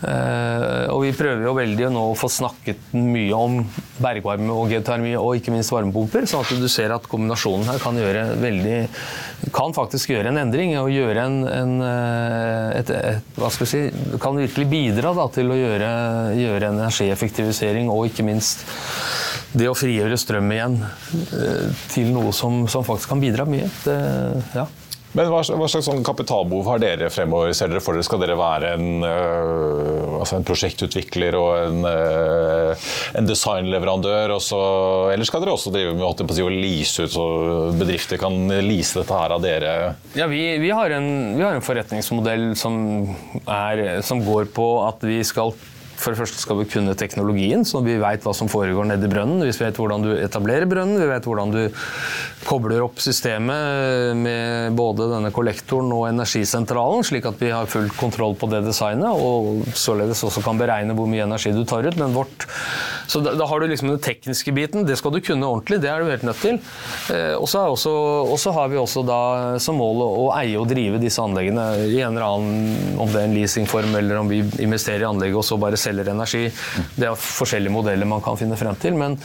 Eh, 0.07 0.87
og 0.93 1.03
vi 1.05 1.14
prøver 1.17 1.47
jo 1.49 1.57
veldig 1.59 1.91
nå 1.95 2.05
å 2.12 2.17
få 2.19 2.31
snakket 2.33 2.93
mye 2.95 3.35
om 3.35 3.61
bergvarme 4.03 4.55
og 4.55 4.73
geotermi, 4.73 5.14
og 5.19 5.38
ikke 5.38 5.55
minst 5.55 5.75
varmepumper, 5.75 6.29
sånn 6.29 6.45
at 6.47 6.62
du 6.62 6.69
ser 6.71 6.95
at 6.95 7.09
kombinasjonen 7.11 7.67
her 7.69 7.83
kan, 7.83 7.99
gjøre 7.99 8.25
veldig, 8.38 8.79
kan 9.55 9.74
faktisk 9.77 10.11
gjøre 10.12 10.33
en 10.33 10.40
endring 10.40 10.74
og 10.81 10.90
gjøre 10.92 11.24
en, 11.29 11.38
en 11.46 11.74
eh, 11.85 12.79
et, 12.81 12.90
et, 12.90 13.31
hva 13.38 13.51
skal 13.55 13.66
vi 13.66 13.70
si, 13.70 13.83
kan 14.22 14.38
virkelig 14.38 14.66
bidra 14.70 15.14
da, 15.16 15.29
til 15.35 15.53
å 15.53 15.59
gjøre, 15.59 15.90
gjøre 16.38 16.72
energieffektivisering 16.74 17.90
og 17.92 18.09
ikke 18.11 18.27
minst 18.27 18.66
det 19.57 19.68
å 19.70 19.77
frigjøre 19.79 20.18
strøm 20.20 20.51
igjen 20.53 20.77
eh, 20.83 21.85
til 21.94 22.12
noe 22.14 22.35
som, 22.37 22.66
som 22.70 22.85
faktisk 22.87 23.14
kan 23.14 23.22
bidra 23.22 23.46
mye. 23.48 23.70
Det, 23.85 23.96
ja. 24.59 24.66
Men 25.16 25.31
hva, 25.33 25.40
slags 25.42 25.87
sånn 25.87 26.03
kapitalbehov 26.05 26.66
har 26.68 26.83
dere 26.83 27.09
fremover? 27.12 27.55
Ser 27.57 27.71
dere 27.73 27.81
for 27.85 27.97
dere 27.97 28.07
Skal 28.07 28.21
dere 28.23 28.37
være 28.38 28.75
en, 28.77 29.05
øh, 29.07 30.18
altså 30.21 30.38
en 30.38 30.47
prosjektutvikler 30.49 31.37
og 31.38 31.49
en, 31.62 31.79
øh, 31.88 32.88
en 33.18 33.29
designleverandør? 33.29 34.35
Også, 34.37 34.59
eller 35.14 35.29
skal 35.29 35.44
dere 35.44 35.55
også 35.57 35.73
drive 35.75 35.97
med 35.97 36.05
å 36.05 36.51
lease 36.53 37.07
ut, 37.07 37.14
så 37.14 37.27
bedrifter 37.79 38.21
kan 38.21 38.37
lease 38.64 39.01
dette 39.01 39.23
her 39.23 39.37
av 39.37 39.44
dere? 39.44 39.73
Ja, 40.18 40.29
vi, 40.31 40.42
vi, 40.61 40.73
har, 40.75 40.92
en, 40.99 41.09
vi 41.38 41.47
har 41.47 41.57
en, 41.57 41.64
forretningsmodell 41.64 42.51
som, 42.59 42.77
er, 43.44 44.01
som 44.05 44.23
går 44.25 44.53
på 44.55 44.68
at 44.87 45.03
vi 45.05 45.23
skal 45.27 45.55
For 45.99 46.15
det 46.15 46.21
første 46.21 46.41
skal 46.43 46.61
vi 46.61 46.69
kunne 46.71 46.95
teknologien, 46.99 47.65
så 47.67 47.83
vi 47.85 47.97
vet 48.01 48.25
hva 48.27 48.35
som 48.37 48.51
foregår 48.51 48.87
nedi 48.87 49.11
brønnen. 49.11 49.43
Vi 49.43 49.51
vet 49.51 49.79
hvordan 49.81 50.05
du 50.07 50.13
etablerer 50.15 50.69
brønnen, 50.71 51.01
vi 51.01 51.09
vet 51.11 51.27
hvordan 51.27 51.55
du 51.55 51.61
kobler 52.47 52.85
opp 52.85 53.03
systemet 53.03 54.15
med 54.19 54.77
både 54.79 55.09
denne 55.11 55.33
kollektoren 55.35 55.91
og 55.97 56.07
energisentralen, 56.13 57.03
slik 57.07 57.27
at 57.29 57.43
vi 57.43 57.51
har 57.55 57.71
full 57.71 57.91
kontroll 57.99 58.37
på 58.39 58.51
det 58.53 58.63
designet, 58.69 59.11
og 59.11 59.67
således 59.77 60.23
også 60.27 60.45
kan 60.47 60.61
beregne 60.61 60.97
hvor 60.97 61.11
mye 61.11 61.27
energi 61.27 61.53
du 61.57 61.65
tar 61.69 61.89
ut. 61.89 61.99
Men 61.99 62.15
vårt 62.17 62.47
så 63.09 63.23
da, 63.25 63.33
da, 63.33 63.47
har 63.49 63.61
du 63.61 63.67
liksom 63.71 63.89
den 63.89 64.01
tekniske 64.05 64.53
biten. 64.53 64.85
Det 64.87 64.99
skal 65.01 65.15
du 65.15 65.23
kunne 65.25 65.49
ordentlig, 65.49 65.81
det 65.81 65.89
er 65.89 66.03
du 66.05 66.11
helt 66.13 66.27
nødt 66.29 66.43
til. 66.45 66.59
Eh, 67.15 67.35
og 67.39 67.49
så 67.49 68.53
har 68.55 68.69
vi 68.69 68.77
også 68.81 69.05
da 69.09 69.21
som 69.63 69.79
mål 69.81 70.03
å, 70.05 70.27
eie 70.37 70.59
og 70.61 70.69
drive 70.69 71.01
disse 71.01 71.23
anleggene 71.25 71.65
i 71.89 72.03
en 72.05 72.13
eller 72.13 72.27
annen, 72.27 72.99
om 73.01 73.09
det 73.09 73.23
er 73.23 73.31
en 73.31 73.37
leasingform 73.39 73.97
eller 73.97 74.21
om 74.21 74.29
vi 74.29 74.43
investerer 74.61 75.07
i 75.07 75.09
anlegget 75.09 75.41
og 75.41 75.47
så 75.49 75.57
bare 75.61 75.79
selger 75.81 75.88
energi. 75.88 76.44
Det 76.94 77.09
er 77.09 77.16
forskjellige 77.18 77.72
modeller 77.72 78.09
man 78.09 78.22
kan 78.24 78.37
finne 78.40 78.59
frem 78.59 78.77
til. 78.81 78.96
Men 78.98 79.16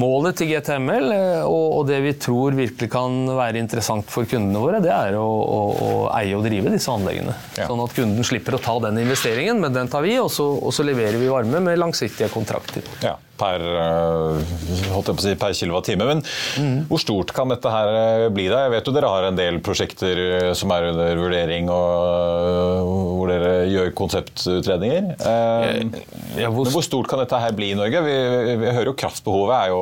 målet 0.00 0.40
til 0.40 0.52
GTML 0.52 1.14
eh, 1.14 1.46
og 1.46 1.86
det 1.88 2.00
vi 2.04 2.14
tror 2.20 2.56
virkelig 2.58 2.90
kan 2.92 3.22
være 3.36 3.62
interessant 3.62 4.10
for 4.10 4.28
kundene 4.28 4.60
våre, 4.62 4.82
det 4.84 4.92
er 4.92 5.16
å, 5.18 5.24
å, 5.24 5.60
å 5.86 5.90
eie 6.18 6.36
og 6.36 6.44
drive 6.46 6.74
disse 6.74 6.92
anleggene. 6.92 7.34
Ja. 7.56 7.70
Sånn 7.70 7.82
at 7.84 7.96
kunden 7.96 8.26
slipper 8.26 8.58
å 8.58 8.62
ta 8.62 8.76
den 8.86 9.00
investeringen, 9.02 9.62
men 9.62 9.74
den 9.76 9.90
tar 9.90 10.04
vi, 10.06 10.18
og 10.20 10.30
så, 10.34 10.46
og 10.60 10.74
så 10.76 10.86
leverer 10.86 11.20
vi 11.20 11.32
varme 11.32 11.64
med 11.64 11.80
langsiktige 11.80 12.30
kontrakter. 12.32 12.86
Ja 13.04 13.16
per, 13.40 13.64
eh, 13.64 15.16
si, 15.20 15.34
per 15.40 15.56
kilowattime. 15.56 16.06
Men 16.08 16.22
mm. 16.60 16.76
hvor 16.90 17.02
stort 17.02 17.34
kan 17.36 17.52
dette 17.52 17.72
her 17.72 17.92
eh, 17.94 18.26
bli? 18.34 18.48
da? 18.52 18.64
Jeg 18.66 18.74
vet 18.76 18.90
jo 18.90 18.94
dere 18.96 19.12
har 19.12 19.28
en 19.30 19.38
del 19.38 19.60
prosjekter 19.64 20.22
eh, 20.26 20.50
som 20.58 20.72
er 20.74 20.90
under 20.92 21.20
vurdering, 21.20 21.70
og 21.72 22.92
hvor 23.16 23.32
dere 23.32 23.52
gjør 23.70 23.92
konseptutredninger. 23.98 25.12
Ja, 25.20 26.50
hvor... 26.50 26.64
Men 26.66 26.74
hvor 26.74 26.86
stort 26.86 27.10
kan 27.10 27.22
dette 27.22 27.40
her 27.40 27.54
bli 27.56 27.72
i 27.72 27.78
Norge? 27.78 28.02
Vi, 28.04 28.16
vi 28.60 28.70
hører 28.70 28.92
jo 28.92 28.96
kraftbehovet 28.98 29.56
er 29.56 29.72
jo 29.72 29.80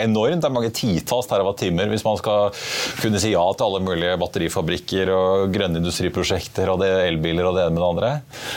enormt. 0.00 0.42
Det 0.42 0.50
er 0.50 0.54
mange 0.54 0.72
titalls 0.74 1.28
terawattimer 1.30 1.90
hvis 1.90 2.04
man 2.06 2.18
skal 2.20 2.52
kunne 3.00 3.20
si 3.22 3.32
ja 3.32 3.44
til 3.56 3.66
alle 3.68 3.82
mulige 3.84 4.16
batterifabrikker 4.20 5.10
og 5.14 5.54
grønne 5.54 5.80
industriprosjekter 5.80 6.70
og 6.72 6.80
det 6.82 6.90
elbiler 7.06 7.48
og 7.48 7.56
det 7.56 7.66
ene 7.66 7.76
med 7.76 7.82
det 7.82 7.88
andre. 7.88 8.12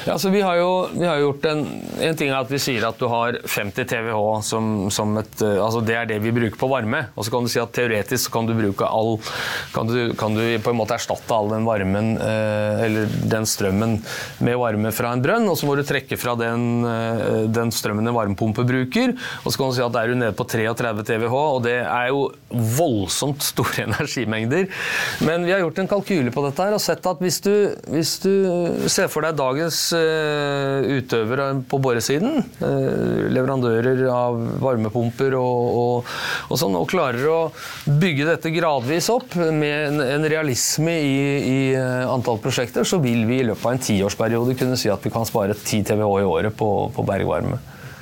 Ja, 0.06 0.16
altså 0.16 0.34
vi 0.34 0.44
har 0.46 0.60
jo 0.60 0.72
vi 0.94 1.06
har 1.08 1.22
gjort 1.22 1.48
en, 1.50 1.66
en 2.10 2.20
ting 2.20 2.32
er 2.32 2.40
at 2.40 2.52
vi 2.52 2.62
sier 2.62 2.86
at 2.90 3.00
du 3.00 3.08
har 3.12 3.40
50 3.46 3.69
50 3.70 3.86
TWh 3.86 4.42
som, 4.42 4.90
som, 4.92 5.18
et 5.22 5.42
eh, 5.42 5.58
Altså 5.60 5.82
det 5.86 5.96
er 5.98 6.10
det 6.10 6.20
vi 6.24 6.34
bruker 6.34 6.58
på 6.60 6.70
varme. 6.72 7.06
Og 7.16 7.26
så 7.26 7.34
kan 7.34 7.46
du 7.46 7.52
si 7.52 7.62
at 7.62 7.72
teoretisk 7.76 8.32
kan 8.34 8.48
du 8.50 8.56
bruke 8.58 8.88
all 8.88 9.18
Kan 9.74 9.90
du, 9.90 10.14
kan 10.18 10.36
du 10.36 10.44
på 10.64 10.74
en 10.74 10.80
måte 10.80 10.96
erstatte 10.98 11.34
all 11.36 11.52
den 11.52 11.68
varmen 11.68 12.16
eh, 12.18 12.84
eller 12.86 13.12
den 13.30 13.46
strømmen 13.50 13.98
med 14.46 14.58
varme 14.60 14.92
fra 14.96 15.12
en 15.14 15.22
brønn, 15.24 15.48
og 15.50 15.58
så 15.60 15.68
må 15.68 15.76
du 15.78 15.84
trekke 15.88 16.18
fra 16.20 16.36
den, 16.40 16.86
eh, 16.88 17.46
den 17.52 17.74
strømmen 17.74 18.08
en 18.10 18.16
varmepumpe 18.16 18.66
bruker. 18.68 19.14
Og 19.44 19.52
så 19.52 19.60
kan 19.60 19.72
du 19.72 19.78
si 19.78 19.84
at 19.86 19.94
da 19.94 20.04
er 20.04 20.14
du 20.14 20.20
nede 20.20 20.36
på 20.38 20.48
33 20.50 21.06
TWh, 21.08 21.36
og 21.36 21.62
det 21.66 21.78
er 21.84 22.10
jo 22.12 22.30
voldsomt 22.78 23.44
store 23.46 23.86
energimengder. 23.88 24.70
Men 25.26 25.46
vi 25.48 25.54
har 25.54 25.64
gjort 25.64 25.84
en 25.84 25.92
kalkyle 25.92 26.34
på 26.34 26.44
dette 26.48 26.66
her 26.68 26.78
og 26.78 26.84
sett 26.84 27.06
at 27.10 27.24
hvis 27.24 27.42
du, 27.46 27.54
hvis 27.92 28.16
du 28.24 28.34
ser 28.92 29.12
for 29.12 29.26
deg 29.26 29.38
dagens 29.40 29.82
utøvere 29.94 31.52
på 31.70 31.80
boresiden, 31.84 32.44
leverandører 32.60 33.59
leverandører 33.60 34.08
av 34.12 34.38
varmepumper 34.62 35.36
og, 35.38 35.78
og, 35.80 36.12
og, 36.50 36.56
sånn, 36.60 36.78
og 36.80 36.90
klarer 36.90 37.28
å 37.30 37.40
bygge 37.86 38.28
dette 38.30 38.54
gradvis 38.54 39.10
opp 39.14 39.36
med 39.36 39.90
en, 39.90 40.04
en 40.04 40.28
realisme 40.30 40.96
i, 41.00 41.16
i, 41.40 41.60
eh, 41.78 42.06
antall 42.10 42.40
prosjekter, 42.44 42.88
så 42.88 43.00
vil 43.04 43.26
vi 43.30 43.42
i 43.42 43.48
løpet 43.48 43.66
av 43.66 43.76
en 43.76 43.84
tiårsperiode 43.90 44.58
kunne 44.60 44.80
si 44.80 44.92
at 44.92 45.04
vi 45.06 45.14
kan 45.14 45.28
spare 45.28 45.58
10 45.58 45.90
TWh 45.90 46.22
i 46.22 46.28
året 46.28 46.56
på, 46.56 46.70
på 46.96 47.08
bergvarme. 47.08 47.60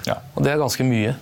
Ja. 0.07 0.21
Og 0.35 0.45
det 0.45 0.53
er 0.53 0.61
ganske 0.61 0.85
mye. 0.87 1.15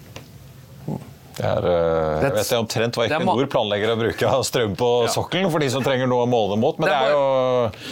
Det 1.35 1.43
er, 1.43 1.65
eh, 1.67 2.21
jeg 2.23 2.31
vet 2.37 2.51
omtrent 2.55 2.95
hva 2.95 3.05
Equinor 3.09 3.47
planlegger 3.51 3.91
å 3.91 3.95
bruke 3.99 4.29
av 4.29 4.45
strøm 4.47 4.75
på 4.79 4.91
ja. 5.03 5.09
sokkelen, 5.11 5.49
for 5.51 5.63
de 5.63 5.67
som 5.73 5.83
trenger 5.83 6.07
noe 6.07 6.23
å 6.23 6.29
måle 6.31 6.55
mot. 6.59 6.79
Men 6.79 6.87
det 6.87 6.95
er, 6.95 7.11
jo 7.11 7.25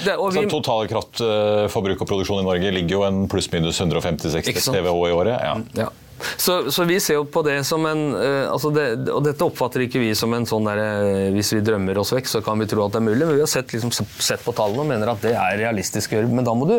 det, 0.06 0.16
vi, 0.38 0.46
totale 0.52 0.88
kraftforbruk 0.92 2.06
og 2.06 2.08
produksjon 2.08 2.40
i 2.40 2.48
Norge 2.48 2.72
ligger 2.72 2.96
jo 2.96 3.04
en 3.10 3.26
pluss-minus 3.32 3.82
150-60 3.84 4.64
TWh 4.64 5.10
i 5.10 5.18
året. 5.18 5.36
Ja. 5.36 5.58
Ja. 5.84 5.90
Så, 6.38 6.72
så, 6.72 6.84
vi 6.88 7.00
ser 7.04 7.20
jo 7.20 7.26
på 7.30 7.44
det 7.46 7.58
som 7.68 7.86
en 7.88 8.04
uh, 8.16 8.52
altså 8.52 8.72
det, 8.74 8.86
Og 9.14 9.24
dette 9.26 9.46
oppfatter 9.46 9.86
ikke 9.86 10.02
vi 10.02 10.12
som 10.18 10.34
en 10.36 10.48
sånn 10.50 10.68
derre 10.68 10.88
uh, 11.04 11.30
Hvis 11.36 11.54
vi 11.56 11.64
drømmer 11.66 12.00
oss 12.02 12.14
vekk, 12.16 12.30
så 12.30 12.44
kan 12.46 12.60
vi 12.62 12.68
tro 12.70 12.86
at 12.86 12.96
det 12.96 13.02
er 13.02 13.08
mulig. 13.08 13.26
Men 13.26 13.38
vi 13.38 13.44
har 13.44 13.52
sett, 13.52 13.74
liksom, 13.76 13.94
sett 13.94 14.44
på 14.46 14.56
tallene 14.56 14.86
og 14.86 14.90
mener 14.90 15.14
at 15.14 15.24
det 15.24 15.36
er 15.38 15.60
realistisk 15.62 16.14
å 16.14 16.20
gjøre. 16.20 16.32
Men 16.34 16.48
da 16.48 16.56
må 16.58 16.68
du, 16.70 16.76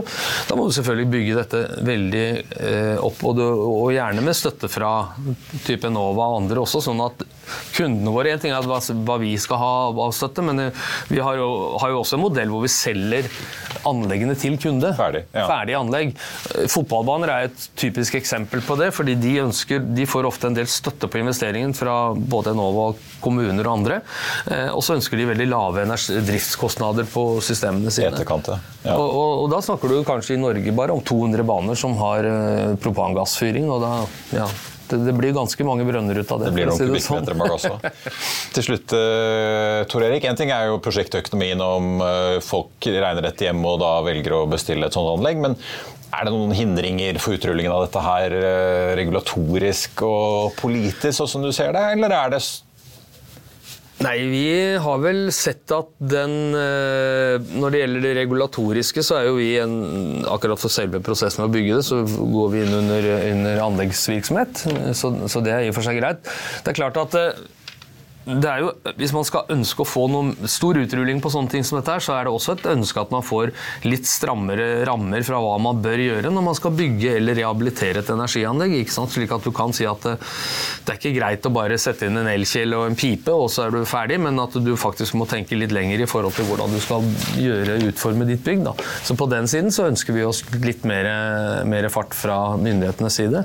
da 0.48 0.58
må 0.58 0.68
du 0.68 0.76
selvfølgelig 0.76 1.10
bygge 1.14 1.38
dette 1.40 1.62
veldig 1.90 2.26
uh, 2.54 3.04
opp, 3.08 3.22
og, 3.22 3.38
du, 3.38 3.44
og, 3.44 3.88
gjerne 3.94 4.24
med 4.24 4.36
støtte 4.36 4.70
fra 4.72 4.92
type 5.66 5.90
Nova 5.92 6.30
og 6.32 6.42
andre 6.42 6.64
også, 6.64 6.82
sånn 6.84 7.02
at 7.04 7.22
kundene 7.76 8.10
våre 8.10 8.32
En 8.34 8.40
ting 8.40 8.54
er 8.54 8.64
hva, 8.66 8.80
hva 9.06 9.18
vi 9.20 9.34
skal 9.38 9.60
ha 9.60 9.72
av 9.92 10.14
støtte, 10.16 10.42
men 10.42 10.70
vi 11.10 11.20
har 11.22 11.38
jo, 11.38 11.48
har 11.78 11.92
jo, 11.92 12.00
også 12.00 12.16
en 12.16 12.24
modell 12.24 12.50
hvor 12.50 12.64
vi 12.64 12.70
selger 12.72 13.28
anleggene 13.86 14.34
til 14.38 14.56
kunde. 14.60 14.90
Ferdig, 14.96 15.24
ja. 15.34 15.44
Ferdig 15.50 15.76
anlegg. 15.78 16.14
Fotballbaner 16.72 17.32
er 17.32 17.48
et 17.50 17.66
typisk 17.78 18.16
eksempel 18.18 18.64
på 18.64 18.78
det. 18.80 18.90
fordi 18.96 19.14
de 19.20 19.33
ønsker, 19.42 19.82
de 19.96 20.06
får 20.08 20.28
ofte 20.28 20.48
en 20.50 20.56
del 20.56 20.68
støtte 20.70 21.08
på 21.10 21.20
investeringen 21.20 21.74
fra 21.76 22.14
både 22.14 22.52
Enova, 22.54 22.90
kommuner 23.24 23.64
og 23.64 23.78
andre. 23.78 24.00
Eh, 24.50 24.68
og 24.72 24.82
så 24.84 24.98
ønsker 24.98 25.20
de 25.20 25.30
veldig 25.30 25.48
lave 25.50 25.86
driftskostnader 25.86 27.08
på 27.10 27.24
systemene 27.44 27.92
sine. 27.94 28.12
Etterkant, 28.12 28.52
ja. 28.52 28.58
og, 28.96 29.08
og, 29.08 29.32
og, 29.44 29.48
da 29.54 29.62
snakker 29.64 29.90
du 29.90 30.04
kanskje 30.06 30.36
i 30.36 30.42
Norge 30.42 30.76
bare 30.76 30.94
om 30.94 31.02
200 31.04 31.46
baner 31.48 31.78
som 31.78 31.96
har 32.00 32.28
eh, 32.28 32.76
propangassfyring. 32.84 33.70
og 33.72 33.82
da, 33.84 33.92
ja, 34.36 34.48
det, 34.90 35.00
det, 35.06 35.16
blir 35.16 35.32
ganske 35.36 35.66
mange 35.66 35.86
brønner 35.88 36.20
ut 36.20 36.34
av 36.34 36.42
det. 36.42 36.52
Det 36.52 36.58
blir 36.58 36.68
noen 36.68 36.78
si 36.78 36.88
kubikkmeter 36.90 37.40
sånn. 37.64 37.80
med 37.80 38.14
Til 38.54 38.68
slutt, 38.68 38.94
uh, 38.94 39.80
Tor 39.90 40.04
Erik. 40.04 40.28
En 40.28 40.38
ting 40.38 40.52
er 40.52 40.68
jo 40.68 40.78
prosjektøkonomien 40.84 41.62
om 41.64 42.04
folk 42.44 42.88
regner 42.92 43.24
dette 43.24 43.48
hjemme 43.48 43.72
og 43.72 43.80
da 43.82 43.96
velger 44.04 44.36
å 44.36 44.44
bestille 44.50 44.90
et 44.90 44.96
sånt 44.96 45.08
anlegg. 45.16 45.40
Men 45.40 45.56
er 46.12 46.26
det 46.26 46.34
noen 46.34 46.54
hindringer 46.54 47.18
for 47.22 47.38
utrullingen 47.38 47.72
av 47.74 47.86
dette 47.86 48.04
her 48.04 48.36
eh, 48.38 48.92
regulatorisk 48.98 50.04
og 50.06 50.54
politisk, 50.60 51.16
sånn 51.18 51.32
som 51.36 51.44
du 51.46 51.50
ser 51.54 51.74
det, 51.74 51.82
eller 51.96 52.14
er 52.14 52.36
det 52.36 52.44
Nei, 54.02 54.16
vi 54.26 54.46
har 54.82 54.98
vel 54.98 55.28
sett 55.32 55.70
at 55.72 55.92
den 56.02 56.32
eh, 56.58 57.36
Når 57.54 57.70
det 57.70 57.80
gjelder 57.80 58.02
det 58.02 58.14
regulatoriske, 58.18 59.04
så 59.06 59.20
er 59.20 59.28
jo 59.28 59.36
vi 59.38 59.52
en, 59.62 59.76
Akkurat 60.26 60.58
for 60.60 60.72
selve 60.72 60.98
prosessen 61.04 61.44
med 61.44 61.52
å 61.52 61.54
bygge 61.54 61.76
det, 61.78 61.84
så 61.86 62.00
går 62.04 62.50
vi 62.52 62.64
inn 62.64 62.74
under, 62.74 63.06
under 63.30 63.62
anleggsvirksomhet. 63.68 64.64
Så, 64.98 65.12
så, 65.30 65.44
det 65.44 65.54
er 65.54 65.68
i 65.68 65.70
og 65.70 65.78
for 65.78 65.86
seg 65.86 66.00
greit. 66.00 66.26
Det 66.26 66.74
er 66.74 66.80
klart 66.80 66.98
at 67.04 67.14
eh, 67.20 67.44
det 68.24 68.48
er 68.48 68.62
jo, 68.62 68.70
Hvis 68.96 69.12
man 69.14 69.26
skal 69.26 69.50
ønske 69.52 69.84
å 69.84 69.88
få 69.88 70.06
noen 70.08 70.32
stor 70.50 70.78
utrulling 70.80 71.20
på 71.22 71.32
sånne 71.32 71.52
ting 71.52 71.64
som 71.66 71.78
dette, 71.78 71.92
her, 71.92 72.04
så 72.04 72.16
er 72.16 72.26
det 72.26 72.32
også 72.32 72.56
et 72.56 72.68
ønske 72.72 73.02
at 73.02 73.12
man 73.12 73.24
får 73.24 73.52
litt 73.84 74.08
strammere 74.08 74.84
rammer 74.88 75.24
fra 75.26 75.40
hva 75.42 75.56
man 75.62 75.82
bør 75.84 76.00
gjøre 76.00 76.32
når 76.32 76.46
man 76.46 76.56
skal 76.56 76.74
bygge 76.76 77.16
eller 77.18 77.36
rehabilitere 77.38 78.00
et 78.00 78.12
energianlegg. 78.14 78.78
ikke 78.80 78.94
sant? 78.94 79.12
Slik 79.12 79.34
at 79.34 79.44
du 79.44 79.52
kan 79.54 79.74
si 79.76 79.86
at 79.88 80.00
det, 80.06 80.16
det 80.84 80.94
er 80.94 81.00
ikke 81.00 81.14
greit 81.18 81.48
å 81.48 81.52
bare 81.54 81.78
sette 81.80 82.08
inn 82.08 82.16
en 82.20 82.30
elkjele 82.30 82.78
og 82.80 82.88
en 82.88 82.98
pipe, 82.98 83.32
og 83.32 83.50
så 83.52 83.66
er 83.66 83.74
du 83.74 83.84
ferdig, 83.88 84.18
men 84.24 84.40
at 84.40 84.56
du 84.56 84.72
faktisk 84.80 85.18
må 85.20 85.28
tenke 85.30 85.58
litt 85.58 85.74
lenger 85.74 86.04
i 86.04 86.08
forhold 86.08 86.36
til 86.36 86.48
hvordan 86.48 86.72
du 86.72 86.80
skal 86.82 87.04
gjøre, 87.40 87.78
utforme 87.90 88.28
ditt 88.28 88.44
bygg. 88.46 88.64
Da. 88.64 88.74
Så 89.04 89.18
på 89.20 89.28
den 89.30 89.48
siden 89.50 89.72
så 89.74 89.88
ønsker 89.90 90.16
vi 90.16 90.24
oss 90.26 90.42
litt 90.64 90.86
mer, 90.88 91.10
mer 91.68 91.90
fart 91.92 92.16
fra 92.16 92.38
myndighetenes 92.56 93.20
side. 93.20 93.44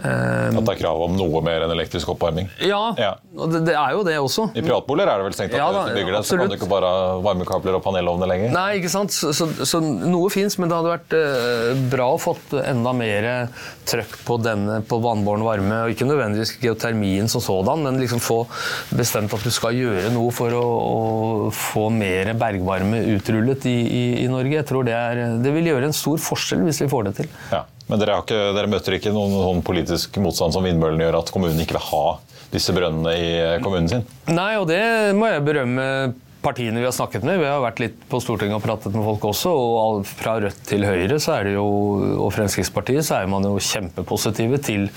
At 0.00 0.56
det 0.56 0.76
er 0.76 0.80
krav 0.80 1.04
om 1.08 1.16
noe 1.18 1.44
mer 1.44 1.66
enn 1.66 1.76
elektrisk 1.76 2.14
oppvarming? 2.14 2.48
Ja, 2.64 2.82
ja. 3.00 3.14
det, 3.52 3.64
det 3.68 3.76
er 3.76 3.96
jo 3.96 4.04
det 4.06 4.13
det 4.14 4.22
også. 4.22 4.48
I 4.54 4.64
privatboliger 4.64 5.10
er 5.12 5.20
det 5.20 5.28
vel 5.28 5.36
strengt 5.36 5.54
at 5.54 5.60
ja, 5.60 5.68
da, 5.74 5.84
hvis 5.84 5.92
du 5.94 6.00
bygger 6.00 6.16
det, 6.16 6.22
så 6.28 6.38
kan 6.40 6.52
du 6.52 6.56
ikke 6.56 6.70
bare 6.70 6.90
ha 6.90 7.04
varmekabler 7.24 7.78
og 7.78 7.84
panelovner 7.84 8.30
lenger? 8.30 8.54
Nei, 8.54 8.68
ikke 8.80 8.92
sant. 8.92 9.14
Så, 9.14 9.34
så, 9.36 9.48
så 9.66 9.82
noe 9.82 10.30
fins, 10.32 10.56
men 10.60 10.70
det 10.70 10.78
hadde 10.78 10.94
vært 10.94 11.16
eh, 11.18 11.84
bra 11.92 12.08
å 12.14 12.20
fått 12.22 12.54
enda 12.62 12.94
mer 12.96 13.28
trøkk 13.88 14.16
på 14.24 14.38
denne 14.42 14.80
på 14.88 14.98
vannbåren 15.04 15.44
varme. 15.46 15.82
og 15.84 15.94
Ikke 15.94 16.08
nødvendigvis 16.08 16.56
geotermien 16.62 17.30
som 17.30 17.42
sådan, 17.44 17.84
men 17.86 18.00
liksom 18.02 18.22
få 18.24 18.40
bestemt 18.94 19.34
at 19.34 19.44
du 19.44 19.52
skal 19.54 19.76
gjøre 19.76 20.12
noe 20.14 20.32
for 20.34 20.54
å, 20.56 20.64
å 20.64 21.52
få 21.54 21.88
mer 21.94 22.32
bergvarme 22.38 23.02
utrullet 23.14 23.68
i, 23.70 23.76
i, 23.84 24.04
i, 24.24 24.26
Norge. 24.30 24.58
Jeg 24.60 24.68
tror 24.70 24.86
det, 24.86 24.96
er, 24.96 25.38
det 25.44 25.54
vil 25.54 25.72
gjøre 25.72 25.90
en 25.90 25.96
stor 25.96 26.20
forskjell 26.22 26.64
hvis 26.68 26.84
vi 26.84 26.90
får 26.92 27.10
det 27.10 27.16
til. 27.22 27.32
Ja. 27.52 27.64
Men 27.84 28.00
dere, 28.00 28.16
ikke, 28.22 28.38
dere, 28.56 28.70
møter 28.72 28.96
ikke 28.96 29.12
noen, 29.12 29.34
noen 29.36 29.64
politisk 29.64 30.16
motstand 30.24 30.54
som 30.56 30.64
vindmøllene 30.64 31.04
gjør, 31.04 31.18
at 31.20 31.32
kommunen 31.34 31.60
ikke 31.60 31.76
vil 31.76 31.88
ha 31.90 32.06
disse 32.54 32.74
brønnene 32.76 33.14
i 33.18 33.32
kommunen 33.64 33.90
sin? 33.90 34.06
Nei, 34.30 34.54
og 34.60 34.68
det 34.70 34.82
må 35.18 35.28
jeg 35.32 35.44
berømme 35.46 35.88
partiene 36.44 36.82
vi 36.82 36.86
har 36.86 36.94
snakket 36.94 37.24
med. 37.24 37.38
Vi 37.40 37.48
har 37.48 37.62
vært 37.64 37.80
litt 37.80 38.00
på 38.10 38.20
Stortinget 38.22 38.58
og 38.58 38.64
pratet 38.64 38.94
med 38.94 39.06
folk 39.06 39.24
også. 39.30 39.52
og 39.52 40.04
Fra 40.08 40.36
Rødt 40.44 40.60
til 40.68 40.84
Høyre 40.86 41.18
så 41.22 41.38
er 41.38 41.48
det 41.48 41.54
jo, 41.56 41.66
og 42.20 42.32
Fremskrittspartiet 42.36 43.06
så 43.06 43.22
er 43.22 43.30
man 43.32 43.46
jo 43.48 43.54
kjempepositive 43.56 44.60
til, 44.64 44.90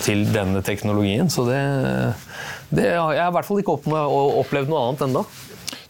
til 0.00 0.24
denne 0.32 0.62
teknologien. 0.66 1.28
Så 1.32 1.44
det, 1.48 1.60
det, 2.70 2.88
Jeg 2.94 3.20
har 3.20 3.30
i 3.30 3.36
hvert 3.36 3.48
fall 3.48 3.60
ikke 3.62 3.76
opplevd 3.76 4.72
noe 4.72 4.86
annet 4.86 5.06
ennå. 5.08 5.26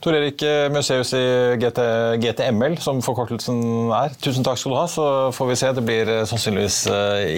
Tor 0.05 0.17
Erik 0.19 0.43
Museus 0.75 1.13
i 1.17 1.25
GT, 1.61 1.81
GTML, 2.23 2.77
som 2.83 3.01
forkortelsen 3.05 3.91
er. 3.97 4.15
Tusen 4.23 4.47
takk 4.47 4.61
skal 4.61 4.75
du 4.75 4.79
ha. 4.79 4.87
Så 4.91 5.07
får 5.37 5.51
vi 5.51 5.59
se. 5.59 5.73
Det 5.77 5.85
blir 5.87 6.13
sannsynligvis 6.31 6.79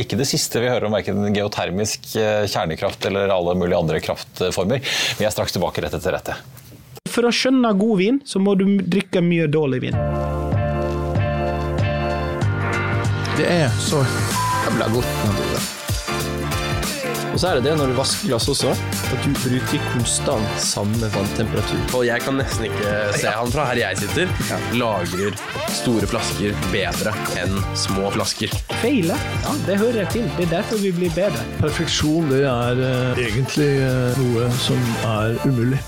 ikke 0.02 0.18
det 0.20 0.28
siste 0.28 0.62
vi 0.62 0.70
hører 0.70 0.88
om 0.88 0.96
verken 0.96 1.28
geotermisk 1.32 2.10
kjernekraft 2.14 3.08
eller 3.08 3.32
alle 3.32 3.56
mulige 3.58 3.80
andre 3.80 4.02
kraftformer. 4.04 4.84
Vi 5.18 5.26
er 5.26 5.34
straks 5.34 5.56
tilbake 5.56 5.84
rett 5.84 5.96
etter 5.98 6.18
dette. 6.18 6.36
For 7.08 7.26
å 7.26 7.32
skjønne 7.34 7.72
god 7.78 7.96
vin, 7.98 8.20
så 8.28 8.38
må 8.42 8.54
du 8.58 8.66
drikke 8.84 9.22
mye 9.24 9.48
dårlig 9.50 9.80
vin. 9.88 9.96
Det 13.38 13.46
er 13.46 13.68
så 13.82 14.02
jævla 14.66 14.90
godt. 14.94 15.57
Og 17.32 17.40
så 17.40 17.50
er 17.50 17.58
det 17.58 17.68
det 17.68 17.74
når 17.78 17.92
du 17.92 17.96
vasker 17.98 18.30
glass 18.30 18.48
også, 18.50 18.72
at 19.12 19.26
du 19.26 19.34
bruker 19.36 19.84
konstant 19.92 20.62
samme 20.62 21.10
vanntemperatur. 21.14 21.82
Og 21.98 22.06
jeg 22.08 22.24
kan 22.24 22.38
nesten 22.40 22.68
ikke 22.68 22.94
se 23.18 23.34
han 23.34 23.52
fra 23.52 23.68
her 23.70 23.82
jeg 23.82 24.00
sitter. 24.02 24.32
Lagrer 24.78 25.36
store 25.80 26.08
flasker 26.10 26.56
bedre 26.72 27.14
enn 27.40 27.58
små 27.78 28.10
flasker. 28.16 28.54
Feile? 28.82 29.18
Ja, 29.44 29.54
det 29.68 29.78
hører 29.82 30.02
jeg 30.04 30.14
til. 30.16 30.32
Det 30.38 30.48
er 30.48 30.56
derfor 30.58 30.82
vi 30.82 30.94
blir 30.96 31.14
bedre. 31.16 31.44
Perfeksjon, 31.60 32.32
det 32.32 32.42
er 32.48 32.82
uh, 32.82 33.22
egentlig 33.22 33.70
uh, 33.84 34.18
noe 34.22 34.50
som 34.64 34.90
er 35.12 35.38
umulig. 35.46 35.80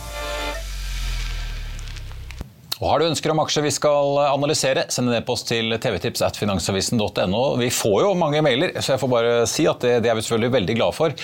Og 2.80 2.88
Har 2.88 3.00
du 3.00 3.10
ønsker 3.10 3.32
om 3.32 3.42
aksjer 3.42 3.66
vi 3.66 3.72
skal 3.76 4.18
analysere, 4.24 4.86
send 4.88 5.10
en 5.10 5.18
e-post 5.18 5.50
til 5.50 5.74
tvtips 5.76 6.22
at 6.24 6.38
finansavisen.no. 6.40 7.42
Vi 7.60 7.68
får 7.76 7.98
jo 8.06 8.14
mange 8.16 8.40
mailer, 8.44 8.72
så 8.80 8.94
jeg 8.94 9.02
får 9.02 9.12
bare 9.12 9.34
si 9.50 9.66
at 9.68 9.84
det, 9.84 9.98
det, 10.06 10.08
er 10.08 10.16
vi 10.16 10.24
selvfølgelig 10.24 10.54
veldig 10.56 10.78
glad 10.78 10.96
for. 10.96 11.16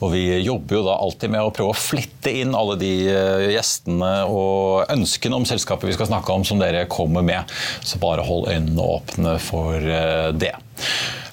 Og 0.00 0.10
vi 0.10 0.24
jobber 0.42 0.80
jo 0.80 0.82
da 0.88 0.98
alltid 1.06 1.34
med 1.36 1.46
å 1.46 1.54
prøve 1.54 1.70
å 1.70 1.78
flette 1.78 2.34
inn 2.34 2.58
alle 2.58 2.74
de 2.82 2.92
eh, 3.12 3.46
gjestene 3.54 4.12
og 4.26 4.90
ønskene 4.90 5.38
om 5.38 5.46
selskapet 5.46 5.92
vi 5.92 5.94
skal 5.94 6.10
snakke 6.10 6.34
om 6.34 6.46
som 6.46 6.58
dere 6.58 6.88
kommer 6.90 7.22
med. 7.22 7.54
Så 7.86 8.02
bare 8.02 8.26
hold 8.26 8.50
øynene 8.50 8.92
åpne 8.98 9.38
for 9.38 9.78
eh, 9.78 10.32
det. 10.34 10.56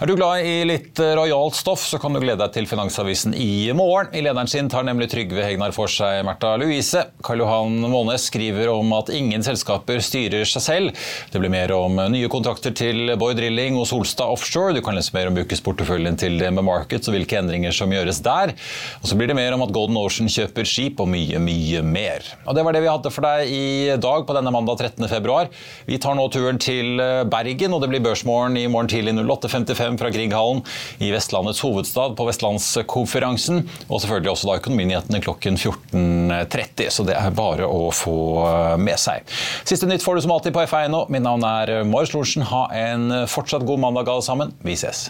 Er 0.01 0.09
du 0.09 0.15
glad 0.17 0.41
i 0.49 0.63
litt 0.65 0.97
eh, 0.97 1.11
rojalt 1.13 1.53
stoff, 1.53 1.83
så 1.85 1.99
kan 2.01 2.15
du 2.15 2.17
glede 2.23 2.39
deg 2.41 2.55
til 2.55 2.65
Finansavisen 2.65 3.35
i 3.37 3.69
morgen. 3.77 4.09
I 4.17 4.23
lederen 4.25 4.49
sin 4.49 4.69
tar 4.69 4.81
nemlig 4.87 5.11
Trygve 5.11 5.43
Hegnar 5.45 5.75
for 5.75 5.91
seg 5.93 6.23
Märtha 6.25 6.55
Louise. 6.57 7.03
Karl 7.21 7.43
Johan 7.43 7.75
Månes 7.85 8.25
skriver 8.31 8.71
om 8.73 8.89
at 8.97 9.11
ingen 9.13 9.45
selskaper 9.45 10.01
styrer 10.01 10.47
seg 10.49 10.65
selv. 10.65 11.03
Det 11.29 11.41
blir 11.41 11.53
mer 11.53 11.73
om 11.75 12.01
nye 12.13 12.31
kontrakter 12.33 12.73
til 12.73 13.13
Boy 13.21 13.35
Drilling 13.37 13.77
og 13.77 13.85
Solstad 13.91 14.33
Offshore. 14.33 14.73
Du 14.73 14.81
kan 14.81 14.97
lese 14.97 15.13
mer 15.13 15.29
om 15.29 15.37
ukesporteføljen 15.37 16.17
til 16.17 16.39
DMB 16.41 16.65
Markets 16.65 17.11
og 17.11 17.19
hvilke 17.19 17.37
endringer 17.37 17.77
som 17.77 17.93
gjøres 17.93 18.23
der. 18.25 18.55
Og 19.03 19.11
så 19.11 19.19
blir 19.19 19.29
det 19.29 19.37
mer 19.37 19.53
om 19.53 19.67
at 19.67 19.75
Golden 19.77 20.01
Ocean 20.01 20.31
kjøper 20.33 20.65
skip 20.65 21.05
og 21.05 21.11
mye, 21.13 21.37
mye 21.37 21.85
mer. 21.85 22.25
Og 22.47 22.57
Det 22.57 22.65
var 22.65 22.73
det 22.73 22.81
vi 22.87 22.89
hadde 22.89 23.13
for 23.13 23.29
deg 23.29 23.53
i 23.53 24.01
dag 24.01 24.25
på 24.25 24.39
denne 24.39 24.55
mandag 24.57 24.81
13. 24.81 25.05
februar. 25.13 25.53
Vi 25.85 26.01
tar 26.01 26.17
nå 26.17 26.25
turen 26.33 26.57
til 26.57 26.97
Bergen, 27.29 27.77
og 27.77 27.85
det 27.85 27.93
blir 27.93 28.05
børsmorgen 28.09 28.57
i 28.57 28.65
morgen 28.65 28.89
tidlig 28.89 29.13
08.55 29.31 29.99
fra 30.01 30.11
Grieghallen 30.13 30.63
i 31.01 31.11
Vestlandets 31.13 31.61
hovedstad 31.65 32.15
på 32.19 32.27
Vestlandskonferansen. 32.27 33.63
Og 33.89 34.03
selvfølgelig 34.03 34.33
også 34.33 34.49
da 34.51 34.57
økonominyhetene 34.61 35.23
klokken 35.23 35.59
14.30, 35.59 36.89
så 36.93 37.07
det 37.07 37.17
er 37.17 37.35
bare 37.35 37.67
å 37.67 37.87
få 37.95 38.17
med 38.81 38.99
seg. 39.01 39.25
Siste 39.67 39.89
nytt 39.89 40.05
får 40.05 40.17
du 40.19 40.25
som 40.27 40.35
alltid 40.35 40.55
på 40.55 40.65
F1 40.67 40.91
nå. 40.93 41.05
Mitt 41.13 41.25
navn 41.25 41.45
er 41.47 41.81
Marius 41.87 42.15
Lorentzen. 42.15 42.47
Ha 42.51 42.67
en 42.75 43.09
fortsatt 43.31 43.65
god 43.67 43.87
mandag 43.87 44.11
alle 44.11 44.25
sammen. 44.25 44.55
Vi 44.65 44.77
ses. 44.79 45.09